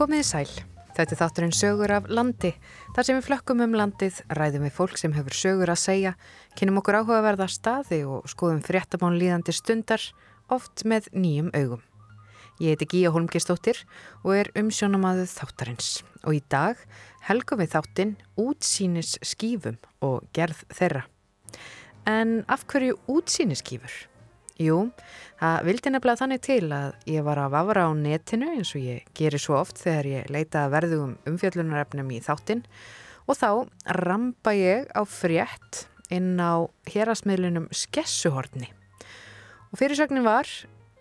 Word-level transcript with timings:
Komiði 0.00 0.24
sæl. 0.24 0.50
Þetta 0.96 1.12
er 1.12 1.18
þátturinn 1.20 1.52
sögur 1.52 1.92
af 1.92 2.06
landi. 2.08 2.54
Þar 2.96 3.04
sem 3.04 3.18
við 3.18 3.26
flökkum 3.26 3.58
um 3.60 3.74
landið, 3.76 4.22
ræðum 4.32 4.62
við 4.64 4.72
fólk 4.72 4.96
sem 4.96 5.12
hefur 5.12 5.36
sögur 5.36 5.68
að 5.68 5.82
segja, 5.82 6.12
kynum 6.56 6.80
okkur 6.80 6.96
áhugaverða 7.02 7.44
staði 7.52 7.98
og 8.08 8.30
skoðum 8.32 8.62
fréttamán 8.64 9.18
líðandi 9.20 9.52
stundar, 9.52 10.00
oft 10.48 10.86
með 10.88 11.10
nýjum 11.12 11.52
augum. 11.52 11.84
Ég 12.64 12.72
heiti 12.72 12.88
Gíja 12.94 13.12
Holmgistóttir 13.12 13.82
og 14.24 14.38
er 14.38 14.48
umsjónamaðuð 14.56 15.34
þáttarins. 15.36 15.90
Og 16.24 16.38
í 16.38 16.42
dag 16.48 16.80
helgum 17.28 17.60
við 17.60 17.74
þáttinn 17.76 18.16
útsýnis 18.40 19.18
skífum 19.20 19.76
og 20.00 20.24
gerð 20.32 20.64
þeirra. 20.72 21.04
En 22.08 22.38
af 22.48 22.64
hverju 22.72 22.96
útsýnis 23.04 23.60
skífur? 23.60 23.92
Jú, 24.60 24.90
það 25.40 25.62
vildi 25.70 25.90
nefnilega 25.94 26.20
þannig 26.20 26.40
til 26.44 26.64
að 26.76 26.96
ég 27.08 27.24
var 27.24 27.38
að 27.40 27.54
vafra 27.54 27.86
á 27.88 27.90
netinu 27.96 28.50
eins 28.52 28.74
og 28.76 28.82
ég 28.84 29.06
gerir 29.16 29.40
svo 29.40 29.56
oft 29.56 29.80
þegar 29.80 30.08
ég 30.10 30.32
leita 30.34 30.66
að 30.66 30.74
verðu 30.74 30.98
um 31.06 31.14
umfjöllunarefnum 31.30 32.10
í 32.12 32.18
þáttinn 32.26 32.60
og 33.24 33.38
þá 33.40 33.48
rampa 34.04 34.52
ég 34.58 34.90
á 34.92 35.00
frétt 35.08 35.86
inn 36.12 36.34
á 36.36 36.68
hérasmiðlunum 36.90 37.70
skessuhortni. 37.72 38.68
Og 39.70 39.80
fyrirsögnin 39.80 40.26
var 40.26 40.50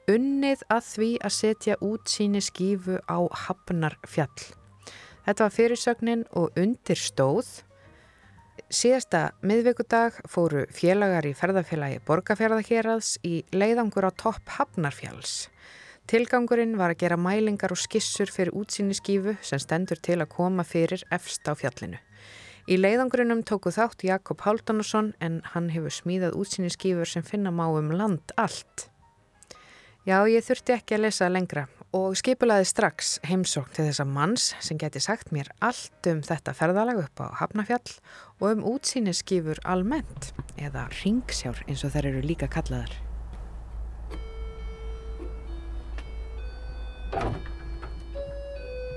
unnið 0.10 0.64
að 0.72 0.86
því 0.94 1.10
að 1.26 1.36
setja 1.36 1.80
útsýni 1.84 2.42
skífu 2.46 3.02
á 3.12 3.20
Hafnarfjall. 3.44 4.46
Þetta 5.26 5.46
var 5.46 5.56
fyrirsögnin 5.56 6.24
og 6.32 6.56
undir 6.56 6.98
stóð 6.98 7.60
Síðasta 8.70 9.32
miðvíkudag 9.42 10.20
fóru 10.30 10.68
félagar 10.70 11.26
í 11.26 11.32
ferðarfélagi 11.34 12.04
Borgafjörðarheraðs 12.06 13.16
í 13.26 13.40
leiðangur 13.50 14.06
á 14.06 14.14
topp 14.14 14.52
Hafnarfjalls. 14.60 15.48
Tilgangurinn 16.06 16.76
var 16.78 16.94
að 16.94 17.00
gera 17.02 17.18
mælingar 17.18 17.74
og 17.74 17.82
skissur 17.82 18.30
fyrir 18.30 18.54
útsýniskífu 18.54 19.34
sem 19.42 19.64
stendur 19.64 19.98
til 19.98 20.20
að 20.22 20.30
koma 20.36 20.62
fyrir 20.62 21.02
efst 21.10 21.50
á 21.50 21.58
fjallinu. 21.58 21.98
Í 22.70 22.78
leiðangurinnum 22.78 23.42
tóku 23.42 23.74
þátt 23.74 24.06
Jakob 24.06 24.46
Háldansson 24.46 25.16
en 25.18 25.42
hann 25.56 25.74
hefur 25.74 25.98
smíðað 25.98 26.38
útsýniskífur 26.38 27.10
sem 27.10 27.26
finna 27.26 27.50
má 27.50 27.66
um 27.74 27.90
land 27.90 28.38
allt. 28.38 28.86
Já, 30.06 30.22
ég 30.30 30.46
þurfti 30.46 30.78
ekki 30.78 31.00
að 31.00 31.08
lesa 31.08 31.34
lengra 31.34 31.66
og 31.96 32.14
skipulaði 32.20 32.68
strax 32.70 33.16
heimsókn 33.26 33.74
til 33.74 33.88
þessa 33.88 34.06
manns 34.06 34.52
sem 34.62 34.78
geti 34.78 35.02
sagt 35.02 35.32
mér 35.34 35.50
allt 35.66 36.10
um 36.12 36.22
þetta 36.26 36.54
ferðalag 36.54 37.02
upp 37.06 37.24
á 37.26 37.34
Hafnafjall 37.42 37.96
og 38.40 38.46
um 38.52 38.66
útsýniskífur 38.76 39.62
almennt 39.66 40.32
eða 40.62 40.86
ringsjár 41.00 41.64
eins 41.66 41.84
og 41.88 41.96
þær 41.96 42.12
eru 42.12 42.22
líka 42.26 42.50
kallaðar. 42.52 42.94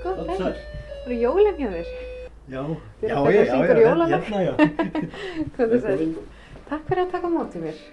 Góð 0.03 0.21
þegar, 0.29 0.37
það 0.37 1.07
eru 1.07 1.19
jólinn 1.23 1.57
hjá 1.57 1.69
þér. 1.73 1.91
Já, 2.43 2.61
já, 3.01 3.15
já, 3.31 3.41
já, 3.47 3.57
hérna, 3.73 4.39
já. 4.43 4.53
Hvað 5.55 5.73
það 5.73 5.85
segir? 5.87 6.15
Takk 6.69 6.89
fyrir 6.89 7.05
að 7.07 7.13
taka 7.15 7.29
á 7.31 7.31
móti 7.33 7.61
mér. 7.63 7.83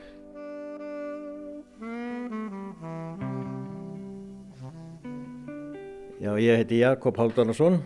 Já, 6.31 6.37
ég 6.39 6.61
heiti 6.61 6.77
Jakob 6.79 7.17
Háldarsson, 7.19 7.81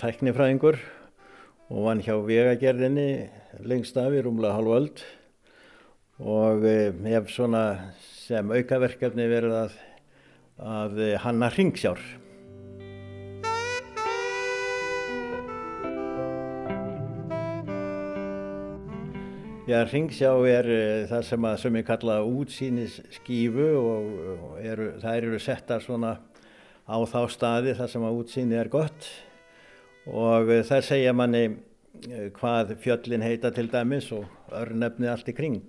tæknifræðingur 0.00 0.80
og 1.70 1.84
vann 1.84 2.00
hjá 2.02 2.16
vegagerðinni 2.26 3.28
lengst 3.70 3.94
af 4.02 4.16
í 4.18 4.22
rúmlega 4.24 4.56
halvu 4.56 4.72
öld 4.74 5.02
og 6.18 6.66
eh, 6.66 6.90
hef 7.06 7.30
svona 7.30 7.62
sem 8.02 8.50
aukaverkefni 8.50 9.28
verið 9.30 9.54
að, 9.60 9.76
að 10.58 10.98
eh, 11.04 11.14
hanna 11.22 11.52
hringsjár. 11.54 12.02
Já, 19.68 19.84
hringsjá 19.84 20.32
er 20.48 20.66
uh, 20.72 21.06
það 21.12 21.24
sem 21.30 21.46
að 21.46 21.56
sem 21.62 21.78
ég 21.78 21.86
kalla 21.92 22.22
útsýnis 22.24 22.98
skífu 23.20 23.70
og, 23.84 24.06
eru, 24.66 24.96
þær 24.98 25.18
eru 25.28 25.40
settar 25.44 25.84
svona 25.84 26.16
á 26.88 26.96
þá 27.04 27.20
staði 27.30 27.74
þar 27.76 27.92
sem 27.92 28.06
að 28.08 28.20
útsýni 28.22 28.58
er 28.58 28.70
gott. 28.72 29.08
Og 30.08 30.48
uh, 30.48 30.62
þær 30.64 30.86
segja 30.88 31.14
manni 31.16 31.44
uh, 31.52 32.28
hvað 32.38 32.78
fjöllin 32.82 33.26
heita 33.26 33.52
til 33.52 33.68
dæmis 33.70 34.08
og 34.16 34.24
örnefni 34.56 35.10
allt 35.12 35.28
í 35.28 35.36
kring 35.36 35.68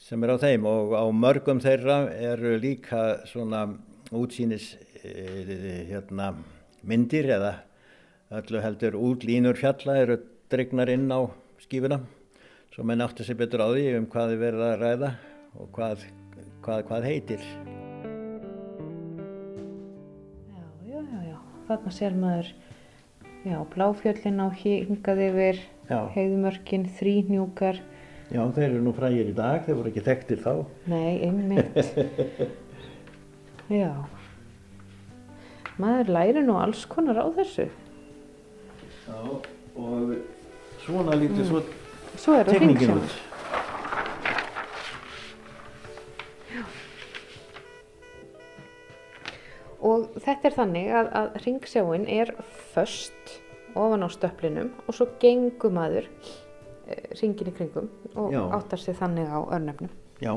sem 0.00 0.22
er 0.24 0.34
á 0.34 0.36
þeim. 0.42 0.66
Og 0.66 0.96
á 0.98 1.04
mörgum 1.14 1.62
þeirra 1.62 2.02
eru 2.18 2.56
líka 2.58 3.22
svona 3.30 3.68
útsýnis 4.10 4.74
hérna, 5.00 6.34
myndir 6.82 7.30
eða 7.30 7.52
öllu 8.30 8.62
heldur 8.62 8.98
útlínur 8.98 9.58
fjalla 9.58 9.96
eru 10.02 10.18
dregnar 10.52 10.90
inn 10.92 11.08
á 11.10 11.30
skífuna. 11.62 12.00
Svo 12.74 12.86
menn 12.86 13.02
átti 13.02 13.26
sér 13.26 13.40
betur 13.40 13.66
á 13.66 13.68
því 13.72 13.88
um 13.98 14.08
hvað 14.10 14.34
þið 14.34 14.46
verið 14.46 14.64
að 14.68 14.78
ræða 14.84 15.12
og 15.58 15.74
hvað, 15.74 16.08
hvað, 16.62 16.88
hvað 16.90 17.10
heitir. 17.10 17.69
Þarna 21.70 21.90
sér 21.94 22.14
maður, 22.18 22.48
já, 23.46 23.58
bláfjöllin 23.70 24.40
á 24.42 24.50
hingað 24.58 25.20
yfir, 25.22 25.58
heiðumörkin, 26.16 26.88
þrínjúkar. 26.98 27.78
Já, 28.34 28.40
þeir 28.56 28.64
eru 28.64 28.80
nú 28.82 28.94
frægir 28.96 29.30
í 29.30 29.34
dag, 29.36 29.60
þeir 29.62 29.76
voru 29.78 29.92
ekki 29.92 30.02
þekktir 30.08 30.40
þá. 30.42 30.50
Nei, 30.90 31.22
einmitt. 31.28 31.78
já. 33.70 33.92
Maður 35.78 36.10
læri 36.18 36.42
nú 36.48 36.58
alls 36.58 36.82
konar 36.90 37.22
á 37.22 37.26
þessu. 37.38 37.68
Já, 39.06 39.20
og 39.78 40.16
svona 40.82 41.14
lítið 41.22 41.52
svo 41.52 41.62
Svo 42.18 42.34
er 42.34 42.50
það 42.50 42.56
tekningin 42.58 42.96
út. 42.98 43.18
Og 49.90 50.08
þetta 50.22 50.50
er 50.50 50.54
þannig 50.58 50.90
að, 51.00 51.08
að 51.20 51.38
ringsjáin 51.46 52.06
er 52.20 52.32
föst 52.74 53.34
ofan 53.74 54.04
á 54.04 54.08
stöplinum 54.12 54.70
og 54.86 54.94
svo 54.96 55.06
gengur 55.22 55.72
maður 55.74 56.08
e, 56.90 56.96
ringin 57.20 57.50
í 57.50 57.54
kringum 57.56 57.88
og 58.18 58.32
Já. 58.34 58.42
áttar 58.58 58.82
sig 58.82 58.96
þannig 58.98 59.30
á 59.30 59.38
örnefnum. 59.46 59.92
Já, 60.20 60.34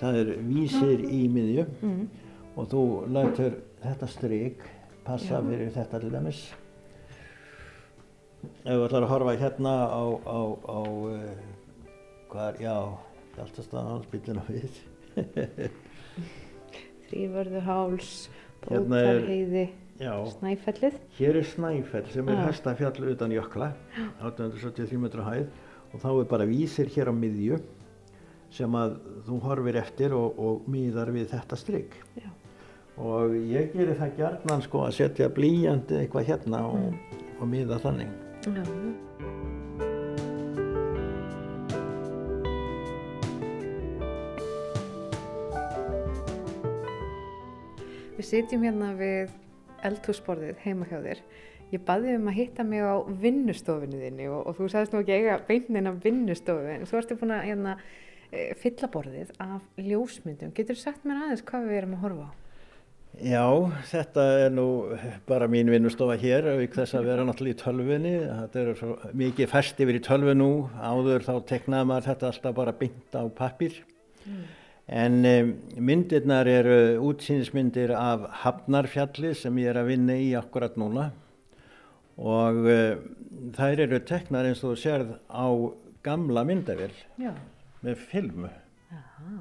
það 0.00 0.18
er 0.22 0.32
vísir 0.48 1.04
í 1.06 1.22
miðju 1.32 1.66
Mm. 1.84 2.08
og 2.56 2.66
þú 2.72 2.82
lætur 3.14 3.58
þetta 3.84 4.08
stryk 4.10 4.64
passa 5.06 5.38
Já. 5.38 5.44
fyrir 5.46 5.70
þetta 5.76 6.00
til 6.02 6.10
dæmis. 6.16 6.40
Ef 8.64 8.72
þú 8.72 8.84
ætlar 8.88 9.04
að 9.06 9.10
horfa 9.12 9.36
hérna 9.36 9.74
á, 9.92 10.02
á, 10.24 10.40
á 10.64 10.78
uh, 10.80 11.14
hvað 12.32 12.46
er, 12.48 12.60
já, 12.64 12.76
Hjaltastafan, 13.36 14.04
bílun 14.10 14.40
og 14.40 14.48
við. 14.50 14.80
Þrývörðu 17.10 17.60
háls, 17.66 18.10
Hérna 18.68 19.00
bótarheiði, 19.00 19.64
snæfellið. 20.34 20.96
hér 21.18 21.36
er 21.40 21.46
Snæfell 21.48 22.06
sem 22.12 22.28
er 22.28 22.38
Já. 22.38 22.44
hæsta 22.48 22.74
fjall 22.76 23.10
utan 23.14 23.32
jökla, 23.32 23.72
873 24.22 24.98
metra 25.00 25.24
hæð 25.24 25.46
og 25.92 26.00
þá 26.00 26.08
er 26.20 26.28
bara 26.30 26.46
vísir 26.46 26.90
hér 26.92 27.08
á 27.10 27.14
miðju 27.16 27.60
sem 28.50 28.74
að 28.74 28.96
þú 29.26 29.40
horfir 29.46 29.76
eftir 29.80 30.12
og, 30.14 30.38
og 30.38 30.68
miðar 30.68 31.12
við 31.14 31.28
þetta 31.32 31.56
stryk. 31.56 31.94
Já. 32.18 32.28
Og 33.00 33.32
ég 33.48 33.72
gerir 33.72 33.96
það 33.96 34.16
gjarnan 34.18 34.62
sko 34.66 34.82
að 34.84 34.96
setja 34.98 35.28
blíjandi 35.32 36.02
eitthvað 36.02 36.26
hérna 36.28 36.64
og, 36.68 36.98
og 37.40 37.46
miða 37.48 37.78
þannig. 37.80 38.10
Já. 38.44 38.64
Sitjum 48.30 48.66
hérna 48.66 48.92
við 48.98 49.32
eldhúsborðið 49.86 50.60
heima 50.64 50.88
hjá 50.90 50.98
þér. 51.04 51.22
Ég 51.70 51.82
baði 51.86 52.16
um 52.18 52.28
að 52.30 52.38
hitta 52.40 52.66
mig 52.66 52.82
á 52.82 52.98
vinnustofinu 53.22 54.00
þinni 54.00 54.28
og, 54.30 54.42
og 54.50 54.58
þú 54.58 54.68
sagðist 54.72 54.94
nú 54.94 55.02
ekki 55.04 55.16
eiga 55.16 55.40
beinnin 55.46 55.90
af 55.90 55.98
vinnustofu 56.02 56.70
en 56.72 56.86
þú 56.88 56.98
ertu 56.98 57.16
búin 57.20 57.34
að 57.36 57.46
hérna, 57.46 57.74
eh, 58.32 58.52
fylla 58.58 58.90
borðið 58.90 59.30
af 59.44 59.66
ljósmyndum. 59.78 60.54
Getur 60.56 60.78
þú 60.78 60.82
sagt 60.82 61.06
mér 61.06 61.24
aðeins 61.24 61.44
hvað 61.46 61.68
við 61.68 61.80
erum 61.80 61.98
að 61.98 62.06
horfa 62.06 62.26
á? 62.26 62.30
Já, 63.18 63.42
þetta 63.90 64.24
er 64.46 64.52
nú 64.54 64.66
bara 65.26 65.48
mín 65.50 65.70
vinnustofa 65.72 66.14
hér, 66.20 66.46
auk 66.54 66.76
þess 66.78 66.94
að 66.94 67.08
vera 67.10 67.24
náttúrulega 67.26 67.56
í 67.56 67.60
tölvunni. 67.60 68.12
Þetta 68.22 68.60
er 68.62 68.70
svo 68.78 68.94
mikið 69.18 69.50
færst 69.50 69.82
yfir 69.82 69.98
í 69.98 70.02
tölvu 70.06 70.34
nú. 70.38 70.50
Áður 70.78 71.26
þá 71.26 71.32
teknaði 71.50 71.88
maður 71.90 72.06
þetta 72.12 72.30
alltaf 72.30 72.56
bara 72.56 72.76
beint 72.80 73.18
á 73.18 73.22
pappir. 73.34 73.80
En 74.90 75.20
um, 75.22 75.50
myndirnar 75.78 76.48
eru 76.50 76.78
útsýnismyndir 77.06 77.92
af 77.94 78.24
Hafnarfjalli 78.42 79.36
sem 79.38 79.58
ég 79.62 79.70
er 79.70 79.78
að 79.78 79.92
vinna 79.92 80.16
í 80.18 80.32
akkurat 80.34 80.74
núna. 80.80 81.12
Og 82.18 82.58
uh, 82.66 82.96
þær 83.54 83.84
eru 83.86 84.00
teknar 84.08 84.48
eins 84.48 84.64
og 84.64 84.74
þú 84.74 84.80
sérð 84.82 85.12
á 85.30 85.46
gamla 86.02 86.42
myndavél 86.48 86.90
Já. 87.22 87.30
með 87.86 88.02
filmu. 88.10 88.50
Aha. 88.90 89.38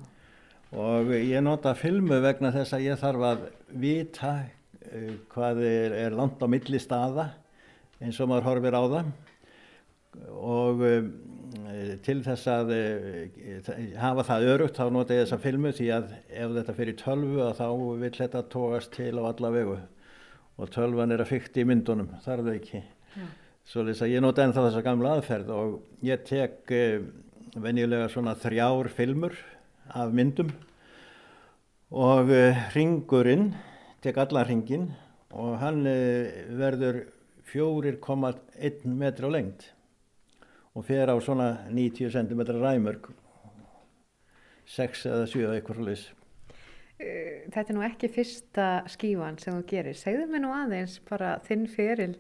Og 0.78 1.10
ég 1.18 1.42
nota 1.42 1.74
filmu 1.74 2.22
vegna 2.22 2.54
þess 2.54 2.78
að 2.78 2.86
ég 2.86 3.02
þarf 3.02 3.26
að 3.32 3.46
vita 3.74 4.36
uh, 4.46 5.16
hvað 5.34 5.64
er, 5.66 5.98
er 6.06 6.20
langt 6.20 6.46
á 6.46 6.48
milli 6.52 6.78
staða 6.84 7.32
eins 7.98 8.22
og 8.22 8.30
maður 8.30 8.52
horfir 8.52 8.78
á 8.78 8.84
það 8.86 9.10
og 10.28 10.82
um, 10.86 11.10
til 12.06 12.20
þess 12.26 12.48
að 12.52 12.74
uh, 12.76 13.70
hafa 14.00 14.26
það 14.28 14.48
örugt 14.54 14.80
þá 14.80 14.86
nota 14.94 15.16
ég 15.16 15.26
þessa 15.26 15.42
filmu 15.44 15.72
því 15.76 15.88
að 15.96 16.12
ef 16.28 16.54
þetta 16.58 16.76
fyrir 16.78 16.98
tölvu 17.00 17.48
þá 17.58 17.68
vil 18.02 18.12
þetta 18.18 18.44
tóast 18.52 18.94
til 18.96 19.14
á 19.20 19.24
alla 19.30 19.52
vegu 19.54 19.78
og 20.60 20.74
tölvan 20.76 21.16
er 21.16 21.24
að 21.24 21.32
fykta 21.32 21.62
í 21.62 21.68
myndunum, 21.70 22.10
þar 22.24 22.42
er 22.42 22.48
það 22.50 22.58
ekki. 22.58 22.82
Ja. 23.16 23.28
Svo 23.70 23.86
þess 23.88 24.04
að 24.04 24.12
ég 24.12 24.24
nota 24.26 24.44
ennþá 24.44 24.66
þessa 24.66 24.84
gamla 24.84 25.14
aðferð 25.16 25.52
og 25.56 26.06
ég 26.06 26.26
tek 26.28 26.74
uh, 26.76 27.06
venjulega 27.60 28.10
svona 28.12 28.36
þrjár 28.40 28.92
filmur 28.94 29.38
af 29.96 30.12
myndum 30.16 30.52
og 31.90 32.30
uh, 32.34 32.66
ringurinn, 32.76 33.54
tek 34.04 34.20
allar 34.22 34.50
ringin 34.52 34.90
og 35.30 35.60
hann 35.62 35.84
verður 36.58 37.04
4,1 37.50 38.86
metr 38.98 39.28
á 39.28 39.30
lengt 39.30 39.68
og 40.76 40.86
fer 40.86 41.10
á 41.10 41.16
svona 41.24 41.50
90 41.70 42.14
cm 42.14 42.42
ræmörg 42.60 43.10
6 44.70 45.06
eða 45.10 45.28
7 45.30 45.46
eitthvað 45.56 45.80
slúðis 45.80 46.06
eh, 47.00 47.48
Þetta 47.50 47.66
er 47.66 47.78
nú 47.78 47.86
ekki 47.88 48.12
fyrsta 48.14 48.68
skífan 48.92 49.40
sem 49.42 49.56
þú 49.56 49.64
gerir. 49.70 49.98
Segðu 49.98 50.28
mig 50.30 50.44
nú 50.44 50.52
aðeins 50.54 51.00
bara 51.10 51.38
þinn 51.48 51.66
feril 51.72 52.12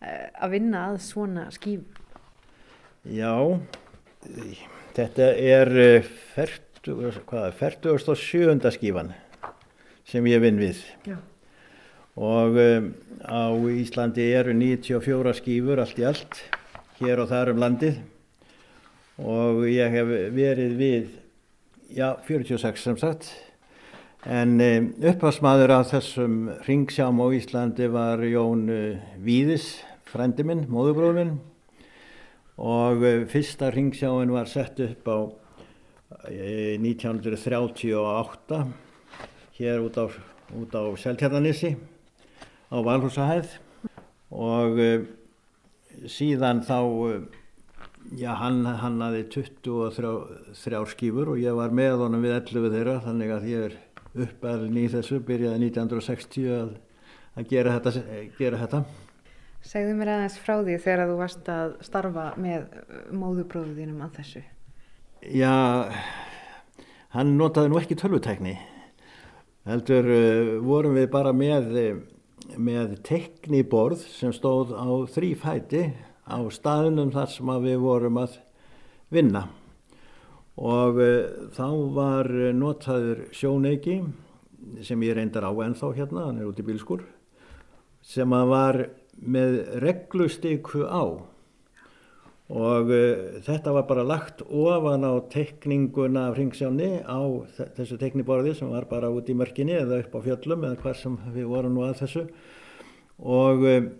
eh, 0.00 0.28
að 0.32 0.54
vinna 0.56 0.86
að 0.92 1.00
svona 1.04 1.48
skíf. 1.52 1.84
Já 3.04 3.34
þetta 4.96 5.30
er 5.36 5.70
40, 6.34 7.22
hvað, 7.28 7.50
47. 7.60 8.70
skífan 8.74 9.12
sem 10.08 10.26
ég 10.30 10.42
vinn 10.42 10.60
við. 10.60 10.80
Já. 11.06 11.18
Og 12.18 12.56
um, 12.58 12.88
á 13.22 13.54
Íslandi 13.78 14.24
eru 14.34 14.54
94 14.56 15.36
skífur 15.38 15.82
allt 15.84 16.00
í 16.00 16.06
allt 16.08 16.40
hér 16.98 17.20
og 17.22 17.28
þar 17.30 17.52
um 17.52 17.60
landið. 17.62 17.98
Og 19.18 19.64
ég 19.70 19.92
hef 19.92 20.08
verið 20.34 20.72
við 20.78 21.10
já, 21.94 22.16
46 22.26 22.82
sem 22.82 22.96
sagt. 22.98 23.28
En 24.26 24.58
um, 24.58 24.88
upphásmaður 25.06 25.70
af 25.76 25.92
þessum 25.92 26.48
ringsjám 26.66 27.20
á 27.22 27.26
Íslandi 27.38 27.86
var 27.92 28.18
Jón 28.26 28.66
uh, 28.66 28.98
Víðis 29.22 29.76
frendi 30.10 30.42
minn, 30.46 30.66
móðubróð 30.70 31.14
minn. 31.20 31.36
Og 32.58 33.04
uh, 33.06 33.22
fyrsta 33.30 33.70
ringsjáin 33.70 34.34
var 34.34 34.50
sett 34.50 34.82
upp 34.82 35.06
á 35.06 35.18
uh, 35.22 36.74
1938 36.82 38.64
hér 39.60 39.86
út 39.86 40.02
á, 40.02 40.06
á 40.10 40.82
Seltjarnanissi 40.98 41.76
á 42.74 42.76
Valhúsahæð. 42.82 43.54
Og 44.34 44.82
síðan 46.06 46.62
þá, 46.66 46.78
uh, 46.84 47.88
já 48.18 48.30
hann, 48.38 48.62
hann 48.66 49.00
hafi 49.02 49.24
23 49.34 50.84
skífur 50.92 51.34
og 51.34 51.42
ég 51.42 51.56
var 51.58 51.74
með 51.74 52.04
honum 52.04 52.24
við 52.24 52.36
11 52.38 52.70
þeirra 52.76 52.96
þannig 53.06 53.34
að 53.34 53.48
ég 53.50 53.66
er 53.68 53.76
uppalinn 54.28 54.78
í 54.80 54.86
þessu, 54.92 55.20
byrjaði 55.26 55.68
1960 55.68 56.48
að, 56.54 56.72
að 57.38 57.52
gera, 57.52 57.76
þetta, 57.78 58.06
gera 58.38 58.62
þetta. 58.62 58.82
Segðu 59.68 59.98
mér 59.98 60.14
aðeins 60.14 60.38
frá 60.40 60.54
því 60.62 60.78
þegar 60.84 61.10
þú 61.10 61.18
varst 61.18 61.52
að 61.52 61.76
starfa 61.84 62.30
með 62.40 62.68
móðubróðinum 63.12 64.02
að 64.06 64.18
þessu. 64.20 64.42
Já, 65.34 65.54
hann 67.16 67.34
notaði 67.36 67.72
nú 67.72 67.80
ekki 67.80 67.98
tölvutækni 67.98 68.54
heldur 69.68 70.06
uh, 70.08 70.54
vorum 70.64 70.96
við 70.96 71.10
bara 71.12 71.34
með 71.36 71.74
með 72.56 72.98
tekniborð 73.06 74.02
sem 74.12 74.32
stóð 74.34 74.74
á 74.76 74.86
þrý 75.10 75.32
fæti 75.38 75.82
á 76.28 76.38
staðunum 76.52 77.12
þar 77.14 77.32
sem 77.32 77.52
við 77.64 77.78
vorum 77.82 78.20
að 78.22 78.38
vinna. 79.12 79.46
Og 80.58 80.98
uh, 80.98 81.50
þá 81.54 81.68
var 81.94 82.30
notaður 82.54 83.28
sjóneiki 83.36 84.00
sem 84.82 85.02
ég 85.06 85.16
reyndar 85.16 85.46
á 85.46 85.52
ennþá 85.52 85.92
hérna, 85.94 86.26
hann 86.28 86.40
er 86.42 86.50
út 86.50 86.58
í 86.60 86.66
bílskur 86.66 87.04
sem 88.04 88.32
að 88.34 88.50
var 88.52 88.78
með 89.18 89.58
reglustyku 89.82 90.86
á 90.86 91.02
og 92.48 92.88
uh, 92.88 93.40
þetta 93.44 93.72
var 93.76 93.84
bara 93.90 94.06
lagt 94.08 94.40
ofan 94.48 95.04
á 95.04 95.12
tekninguna 95.28 96.30
af 96.30 96.38
ringsjáni 96.38 97.04
á 97.04 97.20
þessu 97.76 97.98
tekniborði 98.00 98.54
sem 98.56 98.70
var 98.72 98.86
bara 98.88 99.10
út 99.12 99.28
í 99.28 99.36
mörkinni 99.36 99.76
eða 99.76 100.00
upp 100.00 100.16
á 100.16 100.20
fjöllum 100.24 100.64
eða 100.64 100.80
hvað 100.80 100.96
sem 100.96 101.18
við 101.34 101.50
vorum 101.50 101.76
nú 101.76 101.84
að 101.84 101.98
þessu. 102.00 102.22
Og 103.20 103.66
um, 103.68 103.90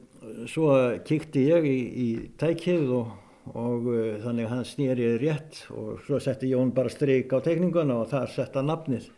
svo 0.48 0.70
kikti 1.04 1.44
ég 1.50 1.68
í, 1.68 1.76
í 1.76 2.08
tækið 2.40 2.94
og, 2.96 3.10
og 3.52 3.90
uh, 3.92 4.16
þannig 4.24 4.48
hann 4.48 4.64
snýrið 4.64 5.18
rétt 5.20 5.60
og 5.68 6.00
svo 6.06 6.22
setti 6.22 6.48
Jón 6.54 6.72
bara 6.72 6.92
stryk 6.92 7.36
á 7.36 7.44
tekninguna 7.44 8.00
og 8.00 8.08
þar 8.14 8.32
setta 8.32 8.64
nafnið 8.64 9.10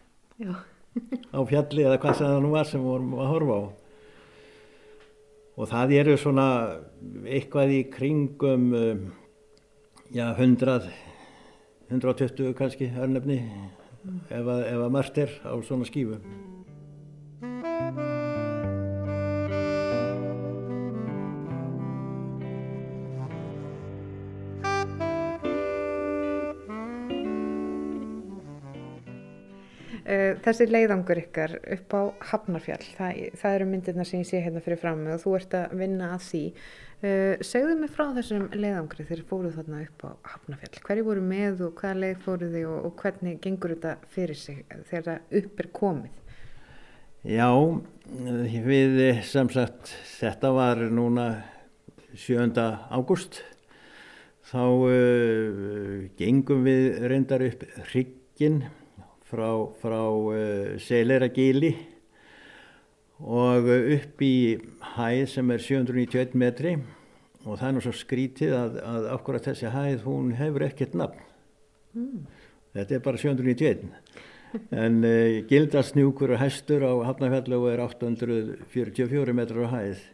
á 1.38 1.40
fjalli 1.46 1.86
eða 1.86 2.02
hvað 2.02 2.18
sem 2.18 2.32
það 2.32 2.42
nú 2.42 2.52
var 2.56 2.66
sem 2.66 2.82
vorum 2.82 3.14
að 3.14 3.32
horfa 3.36 3.60
á. 3.62 3.64
Og 5.60 5.68
það 5.70 5.96
eru 6.00 6.18
svona 6.18 6.50
eitthvað 7.28 7.78
í 7.78 7.80
kringum 7.92 8.70
um, 8.74 9.08
já, 10.12 10.34
100, 10.34 10.82
120 11.90 12.54
kannski 12.58 12.90
örnefni 12.98 13.38
ef 14.30 14.46
að, 14.46 14.62
ef 14.66 14.80
að 14.82 14.94
margt 14.94 15.18
er 15.22 15.34
á 15.46 15.54
svona 15.62 15.86
skífu. 15.86 16.18
Eh, 30.10 30.32
þessi 30.42 30.66
leiðangur 30.66 31.20
ykkar 31.20 31.52
upp 31.76 31.92
á 31.94 32.02
Hafnarfjall, 32.32 32.82
það, 32.96 33.18
það 33.38 33.56
eru 33.56 33.66
myndirna 33.70 34.06
sem 34.08 34.24
ég 34.24 34.26
sé 34.26 34.40
hérna 34.42 34.62
fyrir 34.64 34.80
fram 34.80 35.04
og 35.06 35.20
þú 35.22 35.34
ert 35.38 35.52
að 35.54 35.74
vinna 35.78 36.14
að 36.16 36.24
því. 36.26 36.40
Uh, 37.00 37.40
segðu 37.46 37.76
mig 37.80 37.92
frá 37.94 38.10
þessum 38.12 38.48
leiðangri 38.52 39.06
þegar 39.08 39.22
fóruð 39.30 39.54
þarna 39.56 39.78
upp 39.86 40.02
á 40.04 40.10
Hafnarfjall. 40.32 40.80
Hverju 40.84 41.04
voru 41.06 41.22
með 41.24 41.62
og 41.64 41.78
hvaða 41.78 42.00
leið 42.02 42.18
fóruð 42.26 42.56
þið 42.56 42.66
og, 42.68 42.80
og 42.88 43.04
hvernig 43.04 43.38
gengur 43.46 43.72
þetta 43.72 44.10
fyrir 44.16 44.40
sig 44.40 44.58
þegar 44.90 45.06
það 45.06 45.38
upp 45.40 45.62
er 45.62 45.70
komið? 45.78 46.18
Já, 47.30 47.48
við 48.66 49.00
sem 49.30 49.52
sagt, 49.54 49.94
þetta 50.18 50.52
var 50.58 50.82
núna 50.90 51.28
7. 52.18 52.50
ágúst. 52.90 53.40
Þá 54.50 54.60
uh, 54.66 55.96
gengum 56.18 56.66
við 56.66 57.00
reyndar 57.06 57.46
upp 57.46 57.64
hrygginn 57.92 58.64
frá, 59.30 59.48
frá 59.80 60.00
uh, 60.10 60.76
Seleiragíli 60.82 61.72
og 63.20 63.68
upp 63.68 64.22
í 64.24 64.34
hæð 64.94 65.24
sem 65.28 65.52
er 65.52 65.62
791 65.64 66.36
metri. 66.40 66.78
Og 67.46 67.56
það 67.56 67.66
er 67.68 67.74
nú 67.76 67.82
svo 67.84 67.92
skrítið 67.96 68.54
að, 68.56 68.78
að 68.84 69.06
akkurat 69.14 69.46
þessi 69.48 69.72
hæð 69.72 70.02
hún 70.04 70.34
hefur 70.36 70.66
ekkert 70.66 70.96
nafn. 70.98 71.26
Mm. 71.90 72.26
þetta 72.76 72.94
er 72.94 73.00
bara 73.02 73.18
791 73.18 73.80
en 74.70 75.00
uh, 75.02 75.40
gildasnjúkur 75.50 76.36
og 76.36 76.38
hestur 76.38 76.84
á 76.86 76.92
Hafnarfjallu 77.08 77.64
er 77.70 77.82
844 77.82 79.34
metrar 79.34 79.66
á 79.66 79.74
hæð. 79.74 80.04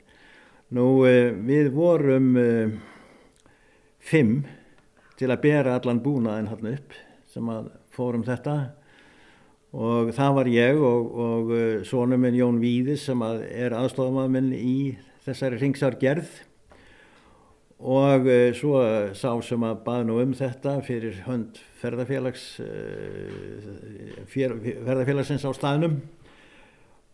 Nú 0.77 0.87
uh, 1.05 1.33
við 1.47 1.71
vorum 1.75 2.31
uh, 2.41 2.73
fimm 4.01 4.45
til 5.17 5.31
að 5.33 5.43
bera 5.45 5.77
allan 5.77 6.03
búnaðin 6.05 6.51
hann 6.53 6.73
upp 6.75 6.97
sem 7.33 7.53
að 7.53 7.71
fórum 7.97 8.25
þetta 8.27 8.57
og 9.77 10.13
það 10.17 10.37
var 10.39 10.49
ég 10.49 10.79
og, 10.81 11.09
og 11.21 11.51
uh, 11.53 11.85
sónum 11.85 12.23
minn 12.25 12.37
Jón 12.39 12.61
Víðis 12.63 13.05
sem 13.11 13.23
að 13.25 13.43
er 13.51 13.77
aðstofamað 13.77 14.31
minn 14.33 14.53
í 14.57 14.97
þessari 15.27 15.59
ringsargerð 15.61 16.31
og 17.77 18.25
uh, 18.25 18.55
svo 18.57 18.81
sá 19.13 19.29
sem 19.45 19.67
að 19.69 19.83
baði 19.85 20.09
nú 20.09 20.17
um 20.23 20.33
þetta 20.39 20.79
fyrir 20.87 21.21
hönd 21.27 21.61
ferðarfélags, 21.83 22.47
uh, 22.65 24.25
ferðarfélagsins 24.33 25.45
á 25.45 25.53
staðnum. 25.57 26.01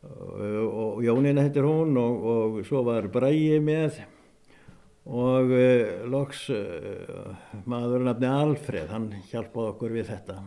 Og 0.02 0.96
Jónina 1.04 1.44
heitir 1.44 1.62
hún 1.62 1.94
og, 1.98 2.24
og 2.26 2.56
svo 2.66 2.80
var 2.86 3.06
Bræi 3.10 3.60
með. 3.62 4.00
Og 5.06 5.50
loks 6.10 6.48
maður 7.70 8.02
nafni 8.08 8.26
Alfred, 8.26 8.90
hann 8.90 9.08
hjálpaði 9.30 9.70
okkur 9.76 9.94
við 9.94 10.10
þetta. 10.10 10.40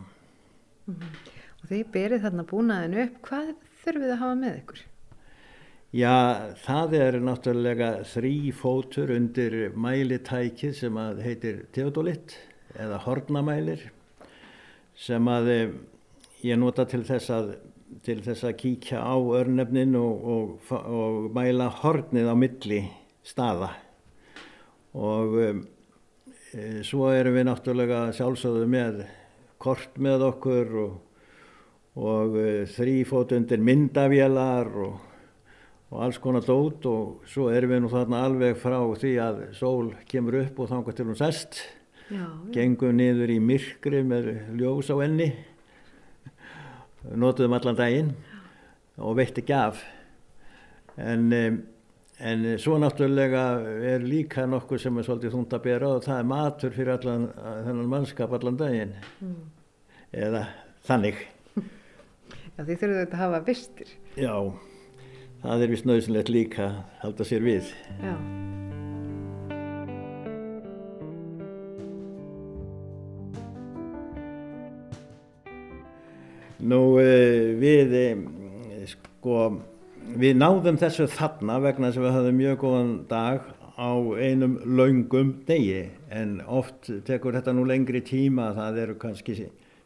Og 1.66 1.72
þið 1.72 1.86
berið 1.96 2.26
þarna 2.28 2.44
búnaðinu 2.46 3.00
upp, 3.02 3.16
hvað 3.26 3.48
þurfum 3.82 4.04
við 4.04 4.12
að 4.14 4.20
hafa 4.22 4.36
með 4.38 4.58
ykkur? 4.60 4.82
Já, 5.96 6.16
það 6.62 6.94
er 7.00 7.16
náttúrulega 7.24 7.88
þrý 8.12 8.34
fótur 8.54 9.14
undir 9.16 9.56
mælitækið 9.74 10.76
sem 10.78 11.00
að 11.02 11.24
heitir 11.26 11.64
teodolitt 11.74 12.36
eða 12.78 13.00
hornamælir 13.08 13.88
sem 14.94 15.26
að 15.32 15.50
eh, 15.56 15.74
ég 16.46 16.62
nota 16.62 16.86
til 16.86 17.02
þess 17.08 17.34
að 17.34 17.50
til 18.06 18.20
þess 18.22 18.46
að 18.46 18.58
kíkja 18.60 19.02
á 19.02 19.18
örnefnin 19.40 19.98
og, 19.98 20.30
og, 20.36 20.70
og 20.70 21.32
mæla 21.34 21.72
hornið 21.82 22.30
á 22.30 22.36
milli 22.38 22.84
staða 23.26 23.72
og 24.94 25.40
um, 25.42 25.66
e, 26.54 26.84
svo 26.86 27.10
erum 27.10 27.40
við 27.40 27.50
náttúrulega 27.50 28.06
sjálfsögðu 28.14 28.70
með 28.70 29.02
kort 29.62 29.98
með 29.98 30.28
okkur 30.30 30.78
og, 30.84 30.96
og 31.96 32.38
e, 32.40 32.48
þrýfótundir 32.76 33.62
myndavélar 33.64 34.72
og 34.86 34.96
og 35.96 36.04
alls 36.04 36.18
konar 36.20 36.44
dót 36.44 36.86
og 36.90 37.28
svo 37.30 37.50
erum 37.54 37.72
við 37.72 37.84
nú 37.84 37.90
þarna 37.92 38.24
alveg 38.28 38.58
frá 38.60 38.80
því 39.00 39.12
að 39.22 39.42
sól 39.56 39.92
kemur 40.10 40.40
upp 40.42 40.60
og 40.60 40.72
þangar 40.72 40.98
til 40.98 41.06
hún 41.08 41.20
sest. 41.20 41.60
Já, 42.06 42.26
gengum 42.54 42.98
niður 43.00 43.32
í 43.34 43.40
myrkri 43.42 44.04
með 44.06 44.28
ljós 44.60 44.92
á 44.94 44.96
enni 45.02 45.32
notuðum 47.18 47.56
allan 47.58 47.78
daginn 47.80 48.12
og 49.02 49.16
veitt 49.18 49.40
ekki 49.42 49.56
af 49.58 49.82
en, 51.02 51.34
en 51.34 52.46
svo 52.62 52.78
náttúrulega 52.82 53.46
er 53.94 54.06
líka 54.06 54.46
nokkuð 54.50 54.84
sem 54.84 55.00
er 55.02 55.08
svolítið 55.08 55.34
þúnd 55.34 55.58
að 55.58 55.66
bera 55.66 55.94
og 55.96 56.06
það 56.06 56.22
er 56.22 56.30
matur 56.30 56.76
fyrir 56.78 56.94
allan 56.94 57.30
þennan 57.66 57.94
mannskap 57.96 58.38
allan 58.38 58.60
daginn. 58.62 58.94
Mm. 59.22 59.40
eða 60.14 60.46
þannig 60.86 61.26
Já 62.56 62.64
því 62.64 62.80
þurfum 62.80 62.96
við 62.96 63.06
að 63.06 63.20
hafa 63.20 63.44
vistir 63.50 63.94
Já 64.16 64.36
það 65.46 65.64
er 65.64 65.72
vist 65.74 65.86
nöðsynlegt 65.86 66.32
líka 66.34 66.66
að 66.66 66.78
halda 67.04 67.28
sér 67.28 67.46
við. 67.46 67.70
Já. 68.02 68.16
Nú 76.66 76.80
eh, 76.98 77.52
við, 77.62 77.94
eh, 78.00 78.88
sko, 78.90 79.42
við 80.18 80.40
náðum 80.40 80.80
þessu 80.82 81.06
þarna 81.14 81.60
vegna 81.62 81.92
sem 81.94 82.02
við 82.02 82.16
höfum 82.16 82.40
mjög 82.40 82.58
góðan 82.64 82.96
dag 83.12 83.52
á 83.76 83.92
einum 84.18 84.56
laungum 84.66 85.36
degi 85.46 85.92
en 86.10 86.40
oft 86.48 86.90
tekur 87.06 87.36
þetta 87.36 87.54
nú 87.54 87.68
lengri 87.68 88.02
tíma 88.02 88.54
það 88.56 88.82
eru 88.86 88.98
kannski 88.98 89.36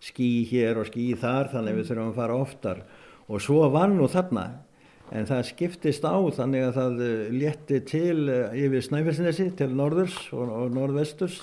skí 0.04 0.48
hér 0.50 0.80
og 0.82 0.90
skí 0.90 1.12
þar 1.20 1.52
þannig 1.54 1.80
við 1.80 1.92
þurfum 1.92 2.12
að 2.12 2.20
fara 2.22 2.40
oftar. 2.40 2.84
Og 3.30 3.44
svo 3.44 3.68
var 3.74 3.92
nú 3.94 4.08
þarna 4.10 4.48
en 5.16 5.26
það 5.30 5.48
skiptist 5.50 6.06
á 6.06 6.18
þannig 6.38 6.68
að 6.68 6.76
það 6.78 7.02
eh, 7.06 7.32
létti 7.34 7.80
til 7.88 8.30
eh, 8.30 8.60
yfir 8.66 8.86
Snæfellsnesi 8.86 9.50
til 9.58 9.72
norðurs 9.78 10.18
og, 10.36 10.52
og 10.54 10.76
norðvesturs 10.76 11.42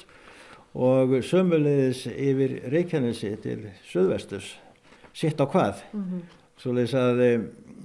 og 0.77 1.17
sömulegis 1.25 2.05
yfir 2.13 2.59
Reykjanesi 2.71 3.33
til 3.43 3.59
söðvesturs 3.89 4.55
sitt 5.17 5.41
á 5.41 5.47
hvað? 5.49 5.83
Mm 5.93 6.05
-hmm. 6.05 6.23
svo 6.61 6.73
leiðis 6.73 6.95
að 6.95 7.21
eh, 7.21 7.41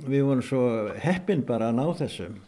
við 0.07 0.23
vorum 0.23 0.41
svo 0.41 0.93
heppin 0.99 1.41
bara 1.41 1.69
að 1.69 1.75
ná 1.75 1.85
þessum 1.97 2.39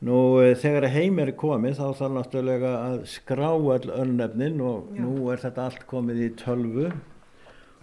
nú 0.00 0.54
þegar 0.54 0.88
heim 0.88 1.18
er 1.18 1.32
komið 1.32 1.78
þá 1.80 1.86
þarf 1.98 2.12
náttúrulega 2.14 2.72
að 2.86 3.06
skrá 3.06 3.50
all 3.50 3.90
örnefnin 3.90 4.60
og 4.60 4.88
Já. 4.94 5.02
nú 5.02 5.30
er 5.32 5.38
þetta 5.38 5.64
allt 5.64 5.86
komið 5.86 6.16
í 6.22 6.28
tölvu 6.38 6.92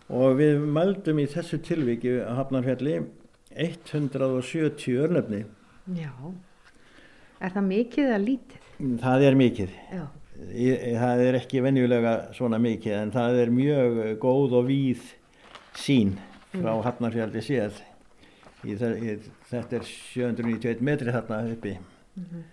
og 0.10 0.36
við 0.40 0.66
mældum 0.76 1.22
í 1.22 1.28
þessu 1.30 1.60
tilviki 1.66 2.18
að 2.22 2.42
Hafnarfjalli 2.42 3.00
170 3.56 5.00
örnöfni. 5.06 5.46
Já, 5.96 6.12
er 7.40 7.56
það 7.56 7.68
mikið 7.72 8.10
eða 8.10 8.22
lítið? 8.26 8.70
Það 9.02 9.26
er 9.30 9.38
mikið. 9.40 9.76
Já. 9.96 10.06
Það 10.36 11.22
er 11.24 11.38
ekki 11.40 11.62
venjulega 11.64 12.16
svona 12.36 12.60
mikið 12.60 12.98
en 12.98 13.12
það 13.14 13.38
er 13.44 13.52
mjög 13.56 14.00
góð 14.20 14.58
og 14.60 14.66
víð 14.68 15.06
sín 15.80 16.18
frá 16.52 16.74
mm. 16.74 16.84
Hafnarfjaldi 16.84 17.44
séð. 17.46 17.80
Þetta 18.66 19.78
er 19.80 19.88
791 19.88 20.84
metri 20.84 21.14
þarna 21.14 21.40
uppi. 21.54 21.78
Mm 22.16 22.26
-hmm. 22.26 22.44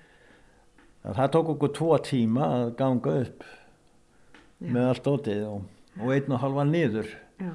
Það 1.02 1.30
tók 1.34 1.48
okkur 1.56 1.72
tvo 1.74 1.98
tíma 1.98 2.46
að 2.46 2.76
ganga 2.78 3.12
upp 3.24 3.40
Já. 3.42 4.68
með 4.70 4.84
allt 4.86 5.06
ótið 5.06 5.46
og, 5.48 5.62
og 6.00 6.14
einn 6.14 6.32
og 6.32 6.42
halva 6.44 6.64
niður. 6.68 7.10
Já 7.42 7.52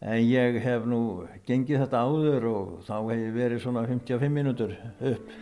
en 0.00 0.22
ég 0.24 0.56
hef 0.64 0.86
nú 0.88 1.26
gengið 1.44 1.82
þetta 1.84 2.04
áður 2.08 2.46
og 2.48 2.68
þá 2.86 2.94
hef 3.10 3.18
ég 3.20 3.34
verið 3.36 3.64
svona 3.66 3.84
55 3.84 4.32
minútur 4.32 4.72
upp. 4.96 5.34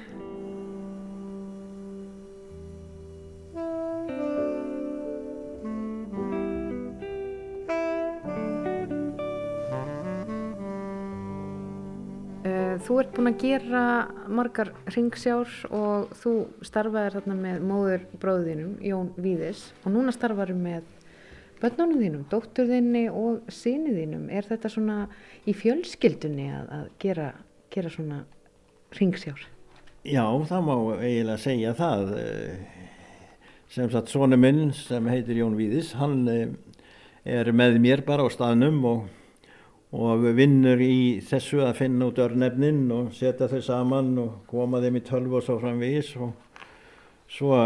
Eh, 12.43 12.75
þú 12.83 12.99
ert 12.99 13.15
búinn 13.15 13.31
að 13.31 13.41
gera 13.45 13.87
margar 14.27 14.75
ringsjár 14.91 15.55
og 15.71 16.11
þú 16.19 16.37
starfaðir 16.67 17.21
þarna 17.21 17.43
með 17.47 17.67
móður 17.71 18.07
bróðinum, 18.19 18.79
Jón 18.83 19.15
Víðis, 19.15 19.69
og 19.85 19.95
núna 19.95 20.11
starfaður 20.11 20.59
með 20.59 20.98
börnunum 21.63 22.03
þínum, 22.03 22.25
dóttur 22.31 22.69
þinni 22.71 23.07
og 23.11 23.53
síni 23.53 23.95
þínum, 23.97 24.27
er 24.31 24.47
þetta 24.49 24.73
svona 24.73 24.99
í 25.49 25.55
fjölskyldunni 25.57 26.51
að, 26.55 26.67
að 26.79 26.91
gera, 27.03 27.31
gera 27.75 27.93
svona 27.93 28.25
ringsjár? 28.99 29.47
Já, 30.09 30.25
það 30.49 30.69
má 30.69 30.75
eiginlega 31.03 31.41
segja 31.43 31.75
það 31.77 32.13
sem 33.69 33.91
sagt 33.93 34.09
sonu 34.09 34.39
minn 34.41 34.71
sem 34.73 35.07
heitir 35.11 35.43
Jón 35.43 35.57
Víðis 35.59 35.93
hann 35.99 36.23
eh, 36.33 36.49
er 37.29 37.51
með 37.53 37.77
mér 37.85 38.03
bara 38.07 38.25
á 38.25 38.29
staðnum 38.33 38.79
og, 38.89 39.03
og 39.93 40.25
vinnur 40.39 40.81
í 40.81 41.21
þessu 41.29 41.61
að 41.67 41.83
finna 41.83 42.09
út 42.09 42.21
örnefnin 42.25 42.87
og 42.95 43.11
setja 43.17 43.51
þau 43.51 43.61
saman 43.65 44.15
og 44.23 44.39
koma 44.49 44.81
þeim 44.81 44.97
í 45.01 45.05
tölvu 45.05 45.41
og 45.41 45.45
svo 45.45 45.59
framvís 45.61 46.15
og 46.17 46.33
svo 47.29 47.59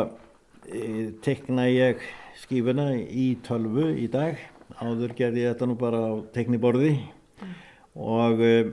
e, 0.67 1.13
tekna 1.23 1.69
ég 1.71 2.03
skífuna 2.43 2.91
í 2.97 3.33
tölvu 3.47 3.93
í 4.03 4.09
dag. 4.13 4.41
Áður 4.81 5.15
gerði 5.19 5.45
ég 5.45 5.55
þetta 5.55 5.69
nú 5.69 5.77
bara 5.79 6.01
á 6.01 6.13
tekniborði 6.35 6.95
mm. 6.97 7.55
og, 8.03 8.43
eh, 8.47 8.73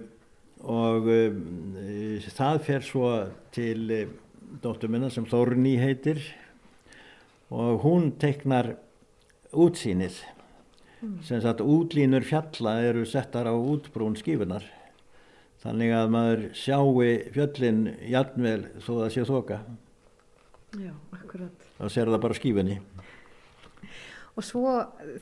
og 0.64 1.10
e, 1.12 1.22
það 2.32 2.62
fer 2.66 2.86
svo 2.88 3.12
til 3.56 3.86
e, 3.92 4.02
dóttur 4.64 4.92
minna 4.92 5.12
sem 5.14 5.28
Þorni 5.30 5.76
heitir. 5.82 6.24
Og 7.50 7.82
hún 7.84 8.14
teknar 8.22 8.76
útsýnið. 9.52 10.20
Mm. 11.00 11.22
sem 11.24 11.40
sagt 11.40 11.62
útlínur 11.64 12.26
fjalla 12.28 12.74
eru 12.84 13.06
settar 13.08 13.48
á 13.48 13.56
útbrún 13.56 14.18
skífunar 14.20 14.66
þannig 15.64 15.94
að 15.96 16.10
maður 16.12 16.42
sjáu 16.60 16.90
fjöllin 17.32 17.86
jætnvel 18.04 18.66
þó 18.84 18.90
það 18.98 19.14
sé 19.14 19.24
þoka. 19.30 19.60
Já, 20.76 20.92
akkurat. 21.16 21.64
Þá 21.80 21.86
ser 21.96 22.12
það 22.12 22.22
bara 22.26 22.38
skífunni 22.38 22.76
og 24.40 24.46
svo 24.46 24.74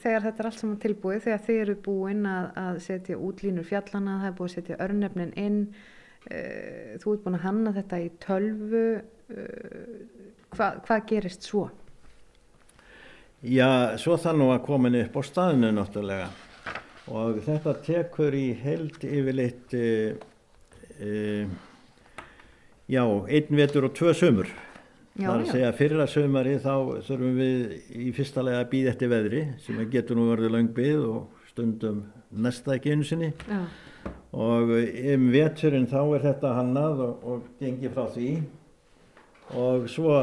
þegar 0.02 0.28
þetta 0.28 0.44
er 0.44 0.50
allt 0.50 0.62
saman 0.62 0.80
tilbúið 0.82 1.24
þegar 1.26 1.44
þið 1.48 1.62
eru 1.64 1.76
búin 1.88 2.26
að, 2.30 2.48
að 2.62 2.80
setja 2.86 3.20
útlínur 3.28 3.68
fjallana, 3.68 4.20
það 4.22 4.30
er 4.30 4.38
búið 4.38 4.50
að 4.50 4.56
setja 4.56 4.80
örnefnin 4.86 5.34
inn 5.42 5.60
uh, 5.72 6.96
þú 7.02 7.14
ert 7.14 7.26
búin 7.26 7.40
að 7.40 7.46
hanna 7.48 7.76
þetta 7.78 8.02
í 8.04 8.10
tölvu 8.24 8.86
uh, 8.98 9.94
hva, 10.54 10.72
hvað 10.86 11.06
gerist 11.10 11.48
svo? 11.50 11.68
Já, 13.46 13.98
svo 14.02 14.18
það 14.18 14.40
nú 14.42 14.52
að 14.54 14.64
komin 14.66 15.00
upp 15.04 15.18
á 15.18 15.22
staðinu 15.26 15.72
náttúrulega 15.78 16.30
og 17.08 17.38
þetta 17.46 17.74
tekur 17.86 18.36
í 18.36 18.48
held 18.60 18.98
yfirleitt 19.08 19.76
uh, 19.78 20.14
já, 22.88 23.04
einn 23.04 23.60
vetur 23.62 23.88
og 23.88 23.94
tvö 23.98 24.14
sömur 24.18 24.50
Já, 25.18 25.32
það 25.32 25.34
er 25.34 25.42
að 25.42 25.50
segja 25.50 25.70
að 25.72 25.78
fyrra 25.80 26.06
sömari 26.12 26.52
þá 26.62 26.74
þurfum 27.08 27.38
við 27.40 27.94
í 27.98 28.10
fyrsta 28.14 28.42
lega 28.46 28.58
að 28.62 28.68
býða 28.70 28.90
eftir 28.92 29.10
veðri 29.10 29.40
sem 29.64 29.80
getur 29.90 30.20
nú 30.20 30.28
verið 30.30 30.52
langbið 30.54 31.06
og 31.10 31.48
stundum 31.50 32.04
næsta 32.38 32.76
ekki 32.76 32.94
einu 32.94 33.08
sinni 33.08 33.32
Já. 33.48 33.64
og 34.38 34.74
um 34.78 35.24
veturinn 35.34 35.88
þá 35.90 35.98
er 36.04 36.26
þetta 36.28 36.52
hannað 36.60 37.02
og, 37.08 37.26
og 37.32 37.48
gengið 37.58 37.96
frá 37.96 38.12
því 38.14 38.34
og 39.64 39.88
svo, 39.90 40.20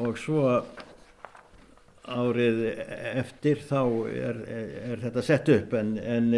og 0.00 0.22
svo 0.22 0.46
árið 2.08 2.64
eftir 3.12 3.60
þá 3.68 3.82
er, 4.08 4.40
er, 4.56 4.72
er 4.94 5.04
þetta 5.04 5.26
sett 5.26 5.52
upp 5.52 5.76
en, 5.82 5.92
en 6.00 6.32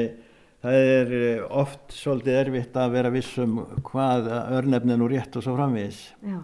það 0.64 0.80
er 0.80 1.46
oft 1.46 1.94
svolítið 1.94 2.40
erfitt 2.42 2.82
að 2.82 2.98
vera 2.98 3.14
vissum 3.14 3.56
hvað 3.86 4.32
örnefnin 4.58 5.06
og 5.06 5.14
rétt 5.14 5.38
og 5.38 5.46
svo 5.46 5.54
framvegis. 5.54 6.02
Já 6.24 6.42